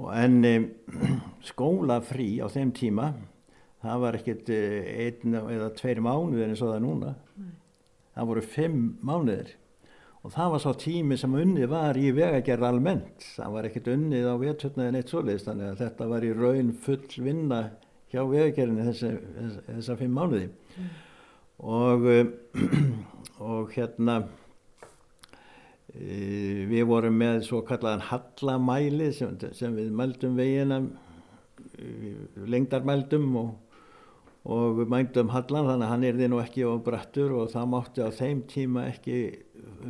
og 0.00 0.10
en 0.16 0.36
um, 0.44 0.68
skólafrí 1.50 2.32
á 2.44 2.46
þeim 2.52 2.74
tíma 2.76 3.12
það 3.80 4.04
var 4.04 4.18
ekkert 4.20 4.52
einn 4.52 5.40
eða 5.40 5.72
tveir 5.78 6.02
mánuðir 6.04 6.50
eins 6.50 6.62
og 6.64 6.74
það 6.74 6.84
núna 6.84 7.14
Nei. 7.40 7.56
það 8.16 8.30
voru 8.32 8.46
fimm 8.54 8.84
mánuðir 9.00 9.56
og 10.20 10.34
það 10.34 10.50
var 10.52 10.62
svo 10.66 10.72
tími 10.76 11.16
sem 11.16 11.36
unnið 11.42 11.70
var 11.72 11.96
í 11.96 12.10
vegagerð 12.12 12.66
almennt 12.68 13.28
það 13.38 13.54
var 13.56 13.68
ekkert 13.70 13.92
unnið 13.94 14.28
á 14.28 14.34
vétutnaðin 14.42 15.00
eitt 15.00 15.12
svoleiðist 15.12 15.48
þannig 15.48 15.70
að 15.70 15.84
þetta 15.86 16.10
var 16.10 16.26
í 16.26 16.34
raun 16.36 16.74
full 16.84 17.24
vinna 17.24 17.62
hjá 18.12 18.20
vegagerðinni 18.28 18.90
þessa, 18.90 19.14
þessa 19.70 19.96
fimm 19.96 20.18
mánuði 20.20 20.50
mm. 20.50 20.90
Og 21.60 22.06
og 23.50 23.72
hérna 23.74 24.18
e, 25.94 26.66
við 26.70 26.84
vorum 26.88 27.16
með 27.20 27.42
svo 27.48 27.62
kallaðan 27.68 28.06
hallamæli 28.10 29.10
sem, 29.16 29.36
sem 29.56 29.74
við 29.76 29.90
mældum 29.96 30.36
vegina 30.38 30.82
lengdarmældum 32.50 33.36
og 33.40 33.50
og 34.48 34.86
mændum 34.88 35.28
hallan 35.34 35.66
þannig 35.68 35.84
að 35.84 35.90
hann 35.90 36.04
er 36.08 36.16
því 36.16 36.28
nú 36.32 36.38
ekki 36.40 36.62
á 36.64 36.72
brattur 36.80 37.32
og 37.36 37.50
það 37.52 37.66
mátti 37.74 38.04
á 38.04 38.08
þeim 38.16 38.38
tíma 38.48 38.86
ekki 38.88 39.16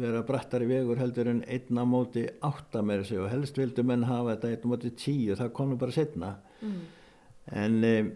vera 0.00 0.24
brattar 0.26 0.64
í 0.64 0.70
vegur 0.70 0.98
heldur 0.98 1.30
en 1.30 1.44
einna 1.46 1.84
móti 1.86 2.24
átta 2.42 2.82
með 2.82 3.04
þessu 3.04 3.20
og 3.22 3.30
helst 3.30 3.60
vildu 3.60 3.84
menn 3.86 4.08
hafa 4.08 4.34
þetta 4.34 4.50
einna 4.50 4.72
móti 4.72 4.90
tíu 4.98 5.36
það 5.38 5.62
nú 5.70 5.78
bara 5.78 5.94
setna 5.94 6.32
mm. 6.62 6.80
en 7.62 7.78
um, 7.92 8.10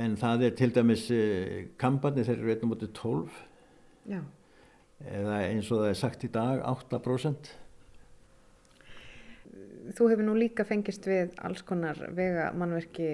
en 0.00 0.14
það 0.16 0.46
er 0.48 0.54
til 0.56 0.70
dæmis 0.74 1.08
uh, 1.12 1.66
kampanir 1.80 2.28
þeir 2.28 2.38
eru 2.38 2.54
einna 2.54 2.70
móti 2.70 2.88
tólf. 2.96 3.42
Já. 4.08 4.22
eða 5.02 5.36
eins 5.46 5.68
og 5.70 5.82
það 5.82 5.88
er 5.92 5.98
sagt 5.98 6.24
í 6.26 6.28
dag 6.30 6.62
8% 6.66 7.50
þú 9.96 10.08
hefur 10.10 10.26
nú 10.26 10.34
líka 10.38 10.64
fengist 10.66 11.06
við 11.08 11.32
alls 11.42 11.62
konar 11.66 11.98
vega 12.16 12.50
mannverki 12.56 13.08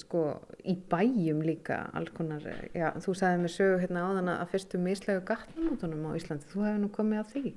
sko 0.00 0.24
í 0.68 0.76
bæjum 0.90 1.42
líka 1.44 1.82
alls 1.96 2.12
konar, 2.14 2.44
já 2.74 2.92
þú 3.02 3.14
sagði 3.18 3.42
mér 3.42 3.54
sögu 3.56 3.80
hérna 3.82 4.04
áðan 4.08 4.32
að 4.36 4.52
fyrstu 4.52 4.80
mislegu 4.82 5.24
gatnamótunum 5.28 6.06
á 6.14 6.18
Íslandi, 6.18 6.48
þú 6.52 6.66
hefur 6.66 6.80
nú 6.82 6.90
komið 6.94 7.22
að 7.22 7.32
því? 7.34 7.54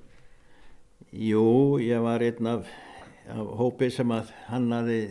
Jú, 1.25 1.45
ég 1.83 2.01
var 2.03 2.25
einn 2.25 2.51
af, 2.51 2.71
af 3.31 3.53
hópi 3.61 3.91
sem 3.93 4.11
að 4.15 4.33
hannaði 4.49 5.01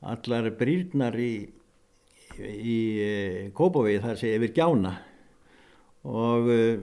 allar 0.00 0.50
brýrnar 0.60 1.16
í 1.20 1.32
í 2.38 2.78
eh, 3.02 3.50
Kópavíð 3.56 4.04
þar 4.04 4.20
sé 4.20 4.34
yfir 4.36 4.52
gjána. 4.56 4.94
Og 6.10 6.46
uh, 6.48 6.78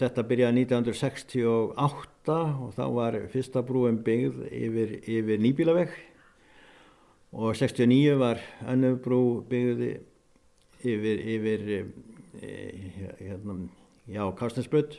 þetta 0.00 0.24
byrjaði 0.24 0.62
1968 0.64 2.36
og 2.38 2.70
þá 2.72 2.84
var 2.96 3.18
fyrsta 3.32 3.60
brúin 3.68 3.98
byggð 4.04 4.46
yfir, 4.48 4.94
yfir 5.02 5.42
nýbílavegg 5.44 5.92
og 7.36 7.56
69 7.58 8.16
var 8.20 8.40
annu 8.68 8.94
brú 9.02 9.42
byggð 9.48 9.82
yfir, 10.84 11.20
yfir 11.34 11.66
e, 11.72 12.52
hérna, 13.20 13.58
já, 14.08 14.24
Karstensbrödd 14.38 14.98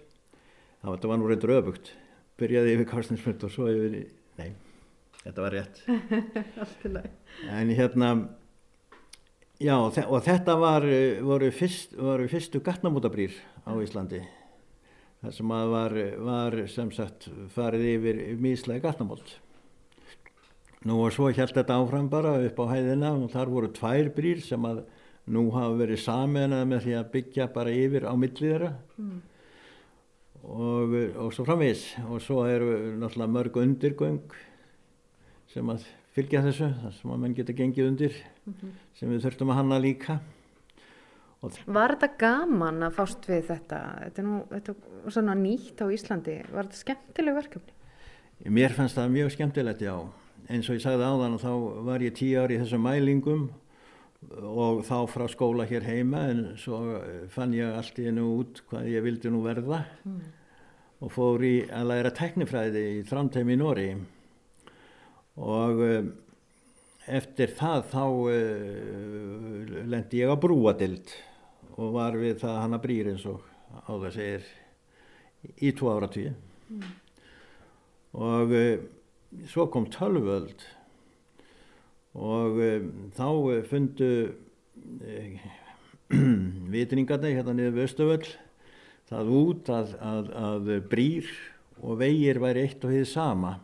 það 0.84 1.10
var 1.10 1.22
nú 1.22 1.30
reyndur 1.30 1.56
öfugt. 1.56 1.94
Byrjaði 2.42 2.76
yfir 2.76 2.90
Karstensbrödd 2.90 3.46
og 3.48 3.54
svo 3.54 3.70
yfir 3.72 3.98
nei, 4.40 4.50
þetta 5.24 5.46
var 5.46 5.58
rétt. 5.58 5.84
En 7.50 7.72
hérna 7.74 8.10
Já 9.62 9.76
og 9.78 10.24
þetta 10.26 10.56
var, 10.58 10.86
voru, 11.22 11.52
fyrst, 11.54 11.94
voru 12.00 12.26
fyrstu 12.32 12.62
gatnamótabrýr 12.64 13.36
á 13.70 13.72
Íslandi 13.78 14.24
þar 15.24 15.36
sem 15.38 15.54
að 15.56 15.70
var, 15.72 15.94
var 16.20 16.58
sem 16.68 16.90
sagt 16.92 17.30
farið 17.54 17.86
yfir 17.94 18.18
míslega 18.44 18.84
gatnamót. 18.90 19.38
Nú 20.84 20.98
og 21.06 21.14
svo 21.16 21.30
held 21.32 21.54
þetta 21.56 21.78
áfram 21.80 22.10
bara 22.12 22.34
upp 22.44 22.58
á 22.60 22.66
hæðina 22.74 23.14
og 23.16 23.30
þar 23.32 23.52
voru 23.54 23.70
tvær 23.72 24.10
brýr 24.18 24.42
sem 24.44 24.66
að 24.68 24.82
nú 25.32 25.46
hafa 25.56 25.78
verið 25.80 26.02
saminað 26.04 26.66
með 26.68 26.84
því 26.88 26.96
að 27.00 27.12
byggja 27.14 27.48
bara 27.54 27.72
yfir 27.72 28.04
á 28.04 28.14
milliðra 28.20 28.74
mm. 29.00 29.20
og, 30.44 30.98
og 31.24 31.30
svo 31.32 31.46
framvis 31.48 31.86
og 32.04 32.20
svo 32.26 32.44
eru 32.50 32.74
náttúrulega 33.00 33.36
mörg 33.38 33.60
undirgöng 33.64 34.36
sem 35.54 35.72
að 35.72 35.88
fylgja 36.14 36.44
þessu 36.46 36.70
þar 36.82 36.96
sem 37.00 37.12
að 37.14 37.22
menn 37.24 37.36
geta 37.38 37.58
gengið 37.58 37.90
undir 37.90 38.16
mm 38.22 38.54
-hmm. 38.54 38.72
sem 39.00 39.10
við 39.10 39.28
þurftum 39.28 39.54
að 39.54 39.62
hanna 39.62 39.80
líka 39.80 40.20
Var 41.44 41.92
þetta 41.92 42.08
gaman 42.18 42.84
að 42.84 42.94
fást 42.96 43.26
við 43.28 43.48
þetta? 43.50 43.80
Þetta 44.04 44.22
er 44.22 44.26
nú 44.26 44.38
þetta 44.50 44.72
er 44.72 45.12
svona 45.12 45.34
nýtt 45.36 45.82
á 45.84 45.86
Íslandi 45.92 46.36
var 46.54 46.70
þetta 46.70 46.78
skemmtileg 46.78 47.36
verkefni? 47.36 47.74
Mér 48.48 48.72
fannst 48.72 48.96
það 48.96 49.10
mjög 49.12 49.32
skemmtilegt 49.32 49.82
já 49.82 49.96
eins 50.50 50.70
og 50.70 50.78
ég 50.78 50.84
sagði 50.84 51.08
áðan 51.08 51.36
og 51.38 51.42
þá 51.44 51.52
var 51.88 52.04
ég 52.04 52.16
tíu 52.18 52.40
ári 52.42 52.58
í 52.58 52.62
þessum 52.64 52.84
mælingum 52.84 53.44
og 54.40 54.84
þá 54.88 54.98
frá 55.12 55.26
skóla 55.32 55.68
hér 55.68 55.86
heima 55.88 56.24
en 56.32 56.44
svo 56.60 56.80
fann 57.34 57.54
ég 57.56 57.76
allt 57.76 58.00
í 58.00 58.08
hennu 58.08 58.26
út 58.40 58.64
hvað 58.70 58.90
ég 58.92 59.04
vildi 59.06 59.32
nú 59.32 59.44
verða 59.44 59.84
mm. 60.04 60.20
og 61.04 61.14
fór 61.14 61.44
í 61.44 61.54
að 61.68 61.90
læra 61.92 62.14
teknifræði 62.16 62.84
í 63.00 63.06
Trondheim 63.08 63.52
í 63.52 63.58
Nóri 63.60 63.88
og 65.40 65.82
um, 65.82 66.10
eftir 67.10 67.54
það 67.58 67.88
þá 67.92 68.04
uh, 68.06 69.80
lendi 69.90 70.22
ég 70.22 70.30
á 70.30 70.38
brúadild 70.38 71.14
og 71.74 71.96
var 71.96 72.18
við 72.20 72.38
það 72.44 72.60
hann 72.62 72.78
að 72.78 72.84
brýr 72.86 73.10
eins 73.14 73.26
og 73.30 73.42
á 73.74 73.92
það 73.92 74.12
segir 74.14 74.52
í 75.58 75.74
tvo 75.76 75.96
ára 75.96 76.12
tíu 76.14 76.32
mm. 76.70 76.86
og 78.22 78.54
uh, 78.54 78.78
svo 79.50 79.68
kom 79.74 79.90
tölvöld 79.90 80.62
og 82.14 82.60
þá 83.18 83.28
fundu 83.66 84.10
vitningarna 86.74 87.32
hérna 87.34 87.56
niður 87.58 87.74
við 87.80 87.88
Östuvöll 87.88 88.28
það 89.10 89.32
út 89.34 89.72
að, 89.74 89.96
að, 89.98 90.30
að 90.38 90.70
brýr 90.92 91.32
og 91.82 91.98
vegir 92.04 92.38
væri 92.44 92.68
eitt 92.68 92.86
og 92.86 92.94
hið 92.94 93.08
sama 93.10 93.56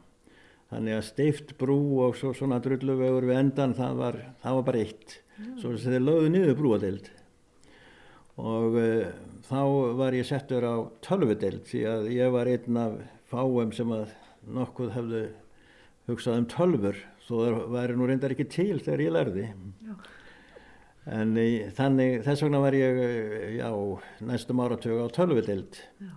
þannig 0.70 0.98
að 0.98 1.08
steift 1.08 1.56
brú 1.60 1.80
og 2.06 2.18
svo, 2.20 2.34
svona 2.38 2.60
drulluvegur 2.64 3.28
við 3.30 3.42
endan 3.42 3.74
það 3.78 4.04
var, 4.04 4.20
það 4.44 4.60
var 4.60 4.68
bara 4.70 4.84
eitt. 4.84 5.18
Mm. 5.40 5.56
svo 5.62 5.72
þeir 5.80 6.04
lögðu 6.04 6.32
niður 6.34 6.58
brúadeild. 6.60 7.10
Og 8.40 8.76
uh, 8.80 9.10
þá 9.48 9.62
var 10.00 10.16
ég 10.16 10.28
settur 10.28 10.68
á 10.68 10.76
tölvudeild 11.04 11.66
því 11.68 11.84
að 11.94 12.10
ég 12.16 12.34
var 12.36 12.52
einn 12.52 12.80
af 12.80 13.00
fáum 13.32 13.74
sem 13.76 13.92
að 13.96 14.14
nokkuð 14.50 14.94
hefðu 14.96 15.26
hugsað 16.10 16.40
um 16.42 16.48
tölfur 16.50 17.02
þó 17.26 17.34
það 17.34 17.60
væri 17.76 17.98
nú 17.98 18.08
reyndar 18.10 18.34
ekki 18.34 18.48
til 18.50 18.80
þegar 18.80 19.04
ég 19.06 19.14
lærði. 19.16 19.50
Já. 19.86 19.98
en 21.20 21.36
í, 21.40 21.50
þannig 21.78 22.24
þess 22.26 22.46
vegna 22.46 22.64
var 22.64 22.78
ég 22.78 23.04
eh, 23.04 23.52
já, 23.60 23.70
næstum 24.26 24.64
áratögu 24.64 25.06
á 25.06 25.08
tölvudeild. 25.16 25.80
Já 26.02 26.12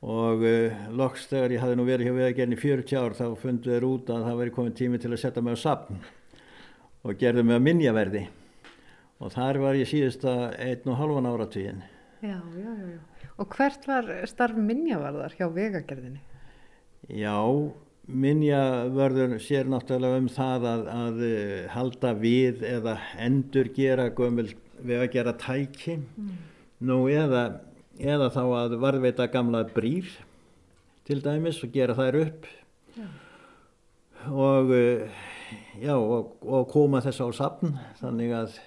og 0.00 0.44
uh, 0.48 0.80
loks 0.96 1.26
þegar 1.28 1.54
ég 1.54 1.62
hafði 1.64 1.76
nú 1.76 1.84
verið 1.88 2.08
hjá 2.08 2.16
vegagerðin 2.16 2.56
í 2.56 2.60
40 2.60 3.00
ár 3.00 3.16
þá 3.18 3.26
fundu 3.40 3.72
þeir 3.74 3.86
út 3.90 4.12
að 4.14 4.26
það 4.28 4.40
væri 4.40 4.54
komið 4.56 4.76
tími 4.78 5.00
til 5.00 5.12
að 5.12 5.22
setja 5.24 5.44
mig 5.44 5.58
á 5.60 5.64
sapn 5.64 6.00
og 7.04 7.20
gerðu 7.20 7.44
mig 7.44 7.60
á 7.60 7.66
minjaverði 7.66 8.24
og 9.20 9.34
þar 9.34 9.60
var 9.60 9.76
ég 9.76 9.90
síðasta 9.90 10.34
einn 10.56 10.88
og 10.88 11.00
halvan 11.00 11.28
áratvíðin 11.28 11.84
Já, 12.20 12.36
já, 12.52 12.72
já. 12.84 12.98
Og 13.40 13.54
hvert 13.56 13.86
var 13.88 14.08
starf 14.28 14.56
minjavarðar 14.60 15.32
hjá 15.32 15.46
vegagerðinni? 15.48 16.20
Já, 17.16 17.36
minjavörður 18.04 19.38
sér 19.40 19.70
náttúrulega 19.72 20.18
um 20.20 20.28
það 20.32 20.66
að, 20.68 20.82
að 20.96 21.22
uh, 21.24 21.54
halda 21.72 22.12
við 22.20 22.64
eða 22.68 22.98
endur 23.20 23.72
gera 23.76 24.10
gömul 24.12 24.50
vegagerða 24.84 25.36
tæki 25.40 25.96
mm. 26.00 26.36
nú 26.88 27.02
eða 27.12 27.44
eða 28.00 28.30
þá 28.32 28.42
að 28.62 28.76
varðveita 28.82 29.28
gamla 29.32 29.64
brýr 29.74 30.08
til 31.08 31.20
dæmis 31.24 31.60
og 31.64 31.72
gera 31.74 31.96
þær 31.98 32.18
upp 32.24 32.48
Já. 32.96 33.06
og, 34.30 34.72
já, 35.80 35.94
og, 35.94 36.34
og 36.44 36.68
koma 36.72 37.00
þess 37.04 37.22
á 37.24 37.28
sapn 37.36 37.76
þannig 38.00 38.34
að, 38.36 38.58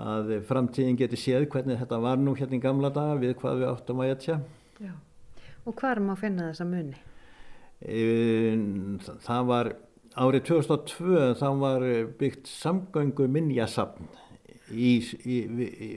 að 0.00 0.32
framtíðin 0.48 0.98
geti 1.00 1.18
séð 1.20 1.48
hvernig 1.52 1.80
þetta 1.82 2.00
var 2.02 2.20
nú 2.20 2.34
hérna 2.38 2.58
í 2.58 2.64
gamla 2.64 2.92
daga 2.94 3.18
við 3.20 3.36
hvað 3.42 3.62
við 3.62 3.70
áttum 3.72 4.02
að 4.04 4.14
etja. 4.16 4.40
Og 5.68 5.76
hvað 5.76 5.92
er 5.92 6.00
maður 6.04 6.16
að 6.16 6.22
finna 6.24 6.48
þessa 6.50 6.66
muni? 6.70 7.00
Það 9.26 9.50
var 9.50 9.72
árið 10.20 10.46
2002 10.48 11.26
þá 11.40 11.48
var 11.60 11.84
byggt 12.20 12.48
samgöngu 12.50 13.28
minnjasapn 13.30 14.08
í, 14.72 14.94
í, 15.24 15.36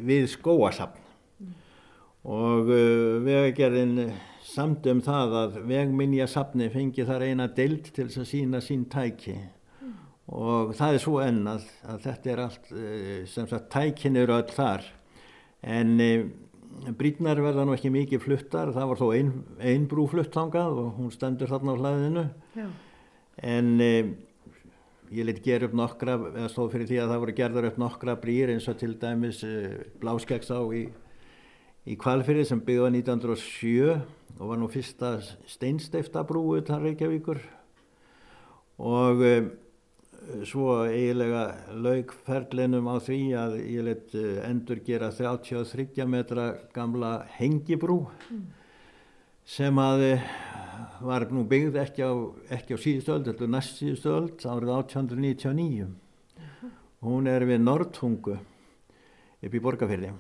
við 0.05 0.27
skóasapn. 0.33 1.02
Og 2.23 2.69
uh, 2.71 3.19
vegagerðin 3.23 4.13
samt 4.47 4.87
um 4.91 5.01
það 5.03 5.35
að 5.39 5.57
vegminjasapni 5.67 6.69
fengi 6.71 7.05
þar 7.07 7.25
eina 7.27 7.49
deild 7.51 7.89
til 7.95 8.07
að 8.07 8.29
sína 8.29 8.61
sín 8.63 8.85
tæki 8.91 9.35
mm. 9.35 9.93
og 10.39 10.73
það 10.77 10.95
er 10.95 11.03
svo 11.03 11.17
enn 11.23 11.41
að, 11.51 11.67
að 11.89 11.99
þetta 12.07 12.33
er 12.33 12.43
allt, 12.45 12.71
uh, 12.71 13.19
sem 13.27 13.49
sagt 13.51 13.69
tækin 13.73 14.19
eru 14.19 14.37
öll 14.37 14.55
þar 14.55 14.87
en 15.63 15.95
uh, 16.03 16.93
brýtnar 16.99 17.41
verða 17.43 17.67
nú 17.67 17.75
ekki 17.75 17.91
mikið 17.93 18.23
fluttar, 18.23 18.71
það 18.75 18.91
var 18.91 19.01
þó 19.01 19.07
ein, 19.13 19.33
ein 19.61 19.87
brú 19.91 20.07
fluttangað 20.11 20.79
og 20.83 20.95
hún 20.99 21.11
stendur 21.13 21.51
þarna 21.51 21.75
á 21.75 21.79
hlaðinu 21.79 22.23
Já. 22.57 22.67
en 23.43 23.69
ég 25.13 25.27
lit 25.27 25.41
gera 25.45 25.67
upp 25.67 25.75
nokkra, 25.77 26.17
eða 26.33 26.49
stóð 26.51 26.71
fyrir 26.73 26.89
því 26.89 26.99
að 27.03 27.11
það 27.11 27.21
voru 27.23 27.35
gerðar 27.37 27.67
upp 27.69 27.79
nokkra 27.81 28.15
brýr 28.21 28.53
eins 28.53 28.67
og 28.71 28.79
til 28.79 28.95
dæmis 29.01 29.43
uh, 29.45 29.75
Bláskeggs 30.01 30.49
á 30.49 30.61
í, 30.73 30.87
í 31.83 31.97
Kvalfyrði 31.99 32.45
sem 32.47 32.61
byggði 32.63 32.87
á 32.87 32.91
1907 32.95 33.89
og 34.39 34.45
var 34.49 34.59
nú 34.59 34.69
fyrsta 34.71 35.17
steinsteifta 35.49 36.23
brúið 36.27 36.69
þar 36.69 36.87
Reykjavíkur 36.87 37.41
og 38.83 39.23
uh, 39.27 39.49
svo 40.47 40.79
eiginlega 40.87 41.43
laugferlinum 41.75 42.87
á 42.87 42.95
því 43.03 43.19
að 43.35 43.59
ég 43.67 43.91
uh, 43.91 44.23
endur 44.47 44.79
gera 44.87 45.11
33 45.11 46.07
metra 46.07 46.49
gamla 46.75 47.27
hengibrú 47.35 48.05
mm. 48.07 48.43
sem 49.43 49.83
að 49.83 50.07
var 51.03 51.27
nú 51.35 51.43
byggð 51.47 51.81
ekki 51.83 52.07
á, 52.07 52.11
ekki 52.55 52.79
á 52.79 52.79
síðustöld, 52.79 53.27
þetta 53.27 53.43
er 53.43 53.55
næst 53.57 53.79
síðustöld 53.81 54.45
árið 54.47 54.71
1899 54.79 55.83
uh 55.83 56.43
-huh. 56.43 56.71
hún 57.03 57.27
er 57.27 57.43
við 57.43 57.59
Nordhungu 57.59 58.39
upp 59.43 59.53
í 59.53 59.59
Borgafyrði 59.59 60.13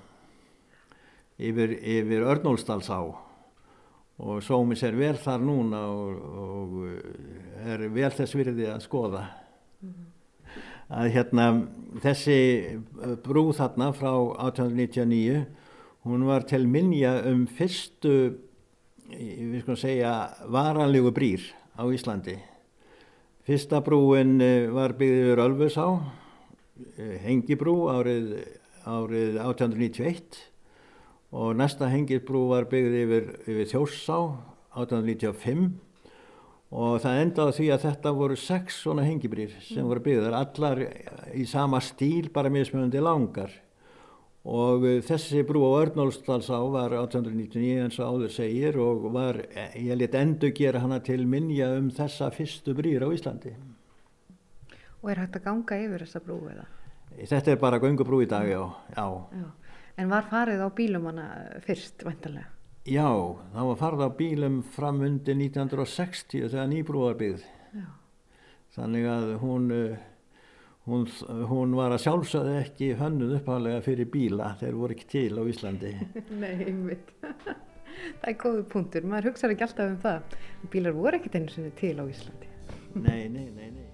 yfir, 1.39 1.77
yfir 1.79 2.25
Örnólsdalsá 2.33 2.99
og 4.23 4.43
sómis 4.45 4.83
er 4.85 4.95
vel 4.95 5.17
þar 5.17 5.41
núna 5.41 5.81
og, 5.89 6.19
og 6.43 6.75
er 7.65 7.87
vel 7.89 8.11
þess 8.13 8.37
virði 8.37 8.69
að 8.69 8.83
skoða. 8.85 9.23
Uh 9.83 9.89
-huh. 9.89 10.09
að 10.89 11.11
hérna 11.11 11.67
þessi 12.03 12.79
brú 13.23 13.51
þarna 13.53 13.93
frá 13.93 14.13
1899 14.13 15.45
hún 16.03 16.25
var 16.25 16.43
til 16.43 16.67
minja 16.67 17.23
um 17.25 17.47
fyrstu 17.47 18.35
við 19.09 19.61
skulum 19.61 19.77
segja 19.77 20.33
varanlegu 20.47 21.11
brýr 21.11 21.41
á 21.77 21.83
Íslandi. 21.91 22.37
Fyrsta 23.43 23.81
brúin 23.83 24.39
eh, 24.41 24.69
var 24.71 24.95
byggðið 24.95 25.25
yfir 25.27 25.43
Ölfusá 25.43 25.87
eh, 26.97 27.17
hengibrú 27.25 27.89
árið, 27.91 28.37
árið 28.87 29.39
1891 29.43 30.52
og 31.33 31.55
næsta 31.57 31.89
hengibrú 31.89 32.45
var 32.51 32.67
byggðið 32.69 32.99
yfir, 33.01 33.29
yfir 33.49 33.69
Þjórsá 33.71 34.19
1895 34.77 35.65
og 36.73 37.01
það 37.01 37.19
endaði 37.23 37.55
því 37.57 37.67
að 37.73 37.83
þetta 37.87 38.13
voru 38.17 38.37
sex 38.37 38.79
svona 38.83 39.05
hengibrýr 39.05 39.53
sem 39.65 39.85
voru 39.85 40.01
byggðar 40.05 40.37
allar 40.37 40.81
í 41.33 41.45
sama 41.49 41.81
stíl 41.81 42.29
bara 42.33 42.53
mismunandi 42.53 43.01
langar 43.01 43.53
og 44.43 44.85
þessi 45.07 45.41
brú 45.47 45.63
á 45.71 45.87
Örnólfsdalsá 45.87 46.59
var 46.73 46.93
1899 46.99 47.85
eins 47.85 47.99
og 48.03 48.17
áður 48.17 48.33
segir 48.35 48.77
og 48.81 49.07
var, 49.13 49.39
ég 49.79 49.95
let 49.97 50.17
endur 50.19 50.51
gera 50.53 50.83
hana 50.83 50.99
til 50.99 51.23
minja 51.29 51.71
um 51.77 51.89
þessa 51.93 52.27
fyrstu 52.35 52.75
brýr 52.75 53.07
á 53.07 53.09
Íslandi. 53.15 53.55
Og 54.99 55.11
er 55.11 55.23
hægt 55.23 55.39
að 55.39 55.47
ganga 55.47 55.79
yfir 55.85 56.03
þessa 56.03 56.23
brú 56.25 56.41
eða? 56.51 56.67
Þetta 57.13 57.53
er 57.53 57.61
bara 57.61 57.79
gangubrú 57.79 58.19
í 58.23 58.27
dag, 58.27 58.49
já. 58.49 58.63
já. 58.97 59.07
já. 59.31 59.47
En 60.01 60.09
var 60.09 60.25
farið 60.29 60.63
á 60.65 60.69
bílum 60.73 61.05
hana 61.11 61.25
fyrst, 61.65 62.01
vantarlega? 62.05 62.47
Já, 62.89 63.07
það 63.53 63.67
var 63.69 63.77
farið 63.79 64.01
á 64.03 64.09
bílum 64.19 64.55
fram 64.75 64.97
undir 65.05 65.37
1960 65.39 66.49
þegar 66.49 66.71
nýbrú 66.71 66.97
var 67.05 67.15
byggð. 67.19 67.43
Já. 67.77 67.85
Þannig 68.73 69.05
að 69.07 69.27
hún 69.43 69.63
eh, 69.71 70.01
Hún, 70.83 71.05
hún 71.47 71.71
var 71.79 71.93
að 71.95 72.01
sjálfsögðu 72.03 72.57
ekki 72.59 72.89
hönnuð 72.99 73.37
uppháðlega 73.37 73.79
fyrir 73.85 74.09
bíla 74.11 74.49
þeir 74.59 74.75
voru 74.75 74.91
ekki 74.97 75.05
til 75.13 75.39
á 75.39 75.43
Íslandi 75.47 75.93
Nei, 76.41 76.57
einmitt 76.65 77.13
Það 77.23 78.27
er 78.33 78.35
góðu 78.41 78.65
punktur, 78.73 79.07
maður 79.07 79.29
hugsaður 79.31 79.55
ekki 79.55 79.65
alltaf 79.69 79.93
um 79.93 80.01
það 80.03 80.35
bílar 80.75 80.93
voru 80.97 81.21
ekki 81.21 81.31
einu 81.37 81.55
sinni 81.55 81.71
til 81.79 81.95
á 81.95 82.03
Íslandi 82.03 82.51
Nei, 82.99 83.31
nei, 83.31 83.47
nei, 83.55 83.71
nei. 83.71 83.87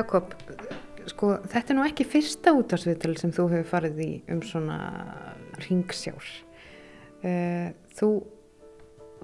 Jakob, 0.00 0.34
sko 1.10 1.34
þetta 1.44 1.72
er 1.72 1.78
nú 1.78 1.84
ekki 1.84 2.06
fyrsta 2.08 2.54
útásviðtal 2.56 3.16
sem 3.20 3.32
þú 3.36 3.48
hefur 3.54 3.70
farið 3.74 4.02
í 4.04 4.10
um 4.32 4.42
svona 4.46 4.78
ringsjár. 5.66 6.28
Uh, 7.20 7.72
þú 7.98 8.10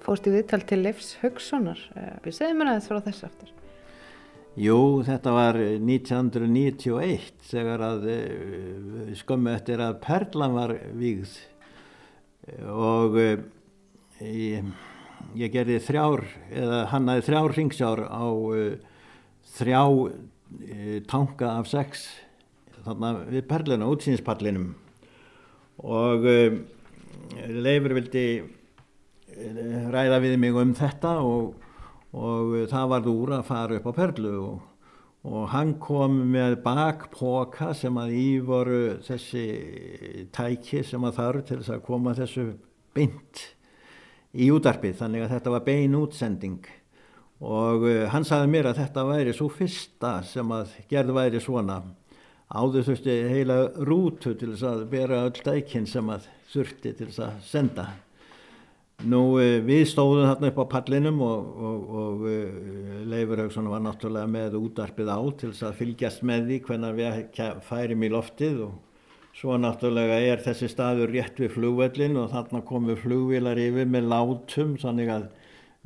fóst 0.05 0.27
í 0.29 0.33
viðtal 0.35 0.61
til 0.69 0.83
Leifs 0.83 1.15
Haugssonar. 1.23 1.81
Uh, 1.95 2.17
við 2.25 2.37
segjum 2.37 2.61
mér 2.61 2.75
aðeins 2.75 2.89
frá 2.91 3.01
þessu 3.07 3.29
aftur. 3.29 3.53
Jú, 4.57 4.77
þetta 5.05 5.33
var 5.35 5.57
1991 5.61 7.27
þegar 7.45 7.83
að 7.85 8.07
skömmu 9.19 9.51
eftir 9.53 9.83
að 9.85 9.99
Perlan 10.01 10.55
var 10.57 10.73
vígð 10.97 11.35
og 12.73 13.19
ég, 14.17 14.71
ég 15.37 15.53
gerði 15.53 15.77
þrjár, 15.85 16.25
eða 16.49 16.79
hann 16.89 17.11
aðeins 17.13 17.29
þrjár 17.29 17.53
ringsjár 17.53 18.01
á 18.09 18.25
þrjá 19.59 19.83
tanka 21.09 21.57
af 21.57 21.67
sex 21.71 22.07
þarna 22.87 23.13
við 23.27 23.47
perluna, 23.49 23.89
útsýnispallinum. 23.91 24.69
Og 25.87 26.27
e, 26.27 26.37
Leifur 27.51 27.95
vildi 27.97 28.25
e, 28.39 29.51
ræða 29.93 30.21
við 30.23 30.37
mig 30.41 30.57
um 30.57 30.73
þetta 30.77 31.17
og, 31.25 31.51
og 32.17 32.55
það 32.71 32.89
var 32.93 33.11
úr 33.11 33.35
að 33.37 33.45
fara 33.49 33.77
upp 33.77 33.91
á 33.91 33.93
perlu 33.99 34.33
og, 34.45 34.63
og 35.27 35.49
hann 35.53 35.75
kom 35.83 36.21
með 36.31 36.59
bakpoka 36.63 37.73
sem 37.77 37.99
að 37.99 38.15
í 38.17 38.29
voru 38.45 38.81
þessi 39.05 39.45
tæki 40.35 40.83
sem 40.87 41.03
að 41.03 41.19
þarf 41.19 41.45
til 41.45 41.61
þess 41.61 41.75
að 41.75 41.85
koma 41.89 42.15
þessu 42.17 42.49
beint 42.95 43.45
í 44.37 44.49
útarpið 44.53 44.99
þannig 45.01 45.25
að 45.25 45.33
þetta 45.35 45.53
var 45.53 45.65
bein 45.67 45.97
útsending 45.97 46.71
og 47.43 47.85
uh, 47.85 48.07
hann 48.13 48.25
sagði 48.25 48.49
mér 48.53 48.71
að 48.71 48.81
þetta 48.81 49.05
væri 49.07 49.35
svo 49.35 49.47
fyrsta 49.53 50.17
sem 50.25 50.51
að 50.53 50.73
gerð 50.89 51.13
væri 51.17 51.41
svona. 51.43 51.81
Áður 52.47 52.87
þurfti 52.87 53.15
heila 53.27 53.57
rútu 53.83 54.33
til 54.39 54.53
þess 54.53 54.65
að 54.69 54.83
bera 54.91 55.25
öll 55.27 55.35
dækinn 55.35 55.87
sem 55.89 56.09
að 56.09 56.29
þurfti 56.53 56.93
til 56.95 57.09
þess 57.09 57.23
að 57.27 57.39
senda. 57.49 57.87
Nú 59.05 59.21
uh, 59.37 59.59
við 59.67 59.85
stóðum 59.91 60.25
þarna 60.31 60.51
upp 60.53 60.63
á 60.63 60.71
pallinum 60.73 61.21
og, 61.27 61.53
og, 61.69 61.93
og 62.01 62.27
uh, 62.31 63.05
Leifur 63.11 63.43
Haugsson 63.43 63.69
var 63.69 63.85
náttúrulega 63.85 64.33
með 64.33 64.57
útarpið 64.61 65.13
á 65.13 65.19
til 65.37 65.53
þess 65.53 65.69
að 65.69 65.79
fylgjast 65.83 66.25
með 66.25 66.49
því 66.49 66.59
hvernig 66.69 66.99
við 67.01 67.63
færim 67.69 68.05
í 68.07 68.13
loftið 68.15 68.67
og 68.71 68.75
Svo 69.37 69.53
náttúrulega 69.61 70.15
er 70.31 70.39
þessi 70.41 70.65
staður 70.71 71.11
rétt 71.13 71.37
við 71.37 71.51
flugvellin 71.53 72.15
og 72.17 72.31
þarna 72.31 72.63
komu 72.65 72.95
flugvilar 72.97 73.59
yfir 73.61 73.85
með 73.85 74.07
látum 74.09 74.71
þannig 74.81 75.11
að 75.13 75.27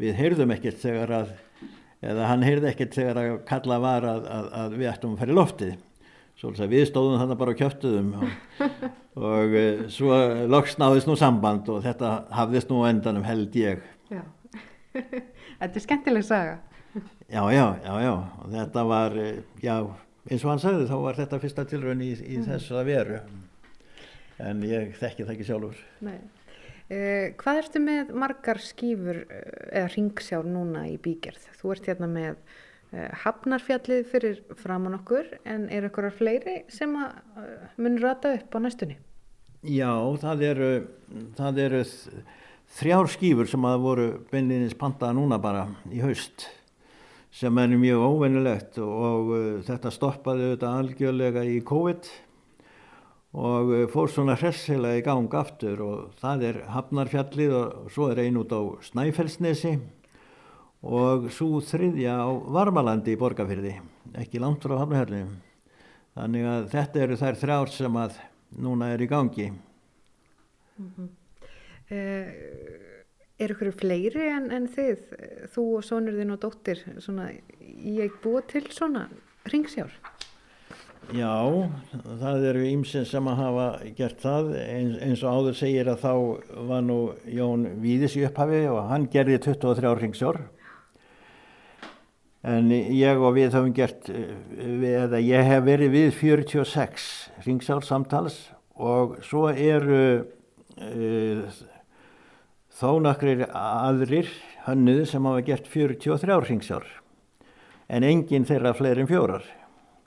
við 0.01 0.17
heyrðum 0.17 0.53
ekkert 0.57 0.81
þegar 0.81 1.15
að 1.21 1.31
eða 2.01 2.27
hann 2.31 2.43
heyrði 2.45 2.71
ekkert 2.71 2.97
þegar 2.97 3.21
að 3.21 3.31
kalla 3.49 3.77
var 3.81 4.07
að, 4.09 4.27
að, 4.35 4.51
að 4.63 4.77
við 4.79 4.91
ættum 4.91 5.15
að 5.15 5.23
fara 5.23 5.33
í 5.33 5.37
loftið 5.37 5.79
Svolítið 6.41 6.71
við 6.71 6.87
stóðum 6.89 7.19
þannig 7.21 7.37
bara 7.37 7.53
á 7.53 7.59
kjöftuðum 7.59 8.07
og, 8.17 8.29
og 9.29 9.51
e, 9.53 9.65
svo 9.93 10.15
loks 10.49 10.73
náðist 10.81 11.05
nú 11.05 11.13
samband 11.19 11.67
og 11.69 11.83
þetta 11.85 12.13
hafðist 12.33 12.71
nú 12.71 12.79
endanum 12.87 13.27
held 13.27 13.53
ég. 13.59 13.83
Já, 14.09 14.23
þetta 15.59 15.69
er 15.69 15.83
skemmtileg 15.85 16.25
saga. 16.25 16.55
Já, 17.29 17.43
já, 17.53 17.65
já, 17.85 17.93
já, 18.07 18.13
og 18.41 18.49
þetta 18.55 18.87
var, 18.89 19.19
e, 19.21 19.29
já, 19.61 19.75
eins 20.31 20.41
og 20.41 20.53
hann 20.55 20.65
sagði 20.65 20.89
þá 20.89 20.97
var 21.05 21.21
þetta 21.21 21.41
fyrsta 21.45 21.67
tilraun 21.69 22.01
í, 22.01 22.09
í 22.17 22.39
mm. 22.39 22.49
þess 22.49 22.73
að 22.73 22.89
veru 22.89 23.21
en 24.41 24.65
ég 24.65 24.97
þekki 24.97 25.27
það 25.27 25.35
ekki 25.35 25.47
sjálfur 25.47 25.81
Nei 26.01 26.19
Eh, 26.91 27.31
hvað 27.39 27.61
ertu 27.61 27.79
með 27.83 28.09
margar 28.19 28.59
skýfur 28.59 29.21
eh, 29.23 29.45
eða 29.79 29.91
ringsjár 29.93 30.47
núna 30.49 30.83
í 30.89 30.97
bígerð? 30.99 31.45
Þú 31.61 31.71
ert 31.75 31.87
hérna 31.87 32.09
með 32.11 32.33
eh, 32.91 33.07
hafnarfjallið 33.23 34.09
fyrir 34.11 34.41
framann 34.59 34.97
okkur 34.99 35.29
en 35.47 35.69
er 35.71 35.87
eitthvað 35.87 36.17
fleiri 36.19 36.57
sem 36.71 36.91
mun 36.91 37.99
rata 38.03 38.35
upp 38.35 38.57
á 38.57 38.59
næstunni? 38.65 38.99
Já, 39.61 39.93
það 40.19 40.43
eru, 40.49 40.71
það 41.37 41.61
eru 41.67 41.83
þrjár 42.79 43.11
skýfur 43.13 43.51
sem 43.51 43.69
að 43.69 43.83
voru 43.85 44.07
beinlinis 44.31 44.75
pantaða 44.75 45.15
núna 45.15 45.39
bara 45.39 45.67
í 45.93 46.01
haust 46.03 46.49
sem 47.31 47.57
er 47.63 47.75
mjög 47.79 48.03
óvennilegt 48.03 48.79
og, 48.83 49.31
uh, 49.31 49.61
þetta 49.63 49.91
stoppaði 49.93 50.49
auðvitað 50.49 50.79
algjörlega 50.81 51.45
í 51.47 51.61
COVID 51.63 52.09
og 53.31 53.71
eh, 53.75 53.87
fór 53.91 54.11
svona 54.11 54.35
hressilega 54.39 54.99
í 54.99 55.05
gang 55.05 55.31
aftur 55.39 55.83
og 55.85 56.17
það 56.19 56.45
er 56.49 56.59
Hafnarfjallið 56.73 57.55
og 57.55 57.91
svo 57.93 58.09
er 58.11 58.23
ein 58.25 58.39
út 58.41 58.51
á 58.51 58.61
Snæfellsnesi 58.89 59.77
og 60.81 61.29
svo 61.31 61.61
þriðja 61.63 62.17
á 62.25 62.29
Varmalandi 62.29 63.15
í 63.15 63.19
Borgafyrði, 63.21 63.77
ekki 64.19 64.41
langt 64.41 64.65
frá 64.65 64.75
Hafnarfjallið. 64.81 65.31
Þannig 66.11 66.47
að 66.51 66.69
þetta 66.73 67.03
eru 67.05 67.17
þær 67.21 67.37
þrjár 67.39 67.71
sem 67.71 67.99
að 68.01 68.15
núna 68.59 68.89
er 68.91 69.01
í 69.05 69.07
gangi. 69.07 69.51
Mm 70.75 70.89
-hmm. 70.95 71.09
eh, 71.87 72.31
er 73.39 73.53
ykkur 73.53 73.71
fleiri 73.71 74.27
en, 74.27 74.51
en 74.51 74.67
þið, 74.67 75.05
þú 75.53 75.63
og 75.77 75.85
sonurðin 75.85 76.33
og 76.35 76.41
dóttir, 76.43 76.83
svona, 76.99 77.31
ég 77.61 78.11
búið 78.23 78.47
til 78.47 78.65
svona 78.71 79.07
ringsjár? 79.45 79.93
Já, 81.09 81.33
það 82.21 82.45
eru 82.51 82.61
ímsinn 82.69 83.05
sem 83.09 83.25
að 83.27 83.39
hafa 83.41 83.65
gert 83.97 84.21
það. 84.21 84.51
Eins, 84.61 84.97
eins 85.01 85.23
og 85.25 85.37
áður 85.41 85.57
segir 85.59 85.89
að 85.91 86.03
þá 86.05 86.13
var 86.69 86.85
nú 86.85 86.99
Jón 87.27 87.65
Víðis 87.81 88.15
í 88.19 88.23
upphafi 88.27 88.61
og 88.71 88.85
hann 88.91 89.09
gerði 89.11 89.41
23 89.43 89.95
ringsjór 89.97 90.39
en 92.47 92.71
ég 92.71 93.19
og 93.21 93.35
við 93.35 93.53
höfum 93.53 93.73
gert 93.77 94.07
eða 94.09 95.19
ég 95.21 95.45
hef 95.45 95.65
verið 95.67 95.93
við 95.93 96.07
46 96.17 97.09
ringsjór 97.45 97.85
samtals 97.85 98.39
og 98.73 99.19
svo 99.25 99.45
eru 99.51 100.01
uh, 100.81 101.61
þó 102.81 102.91
nakrir 103.03 103.45
aðrir 103.51 104.31
hannuð 104.65 105.03
sem 105.11 105.29
hafa 105.29 105.45
gert 105.51 105.69
43 105.69 106.43
ringsjór 106.47 106.93
en 107.91 108.07
enginn 108.07 108.47
þeirra 108.47 108.71
fleiri 108.77 109.03
en 109.03 109.11
fjórar. 109.11 109.43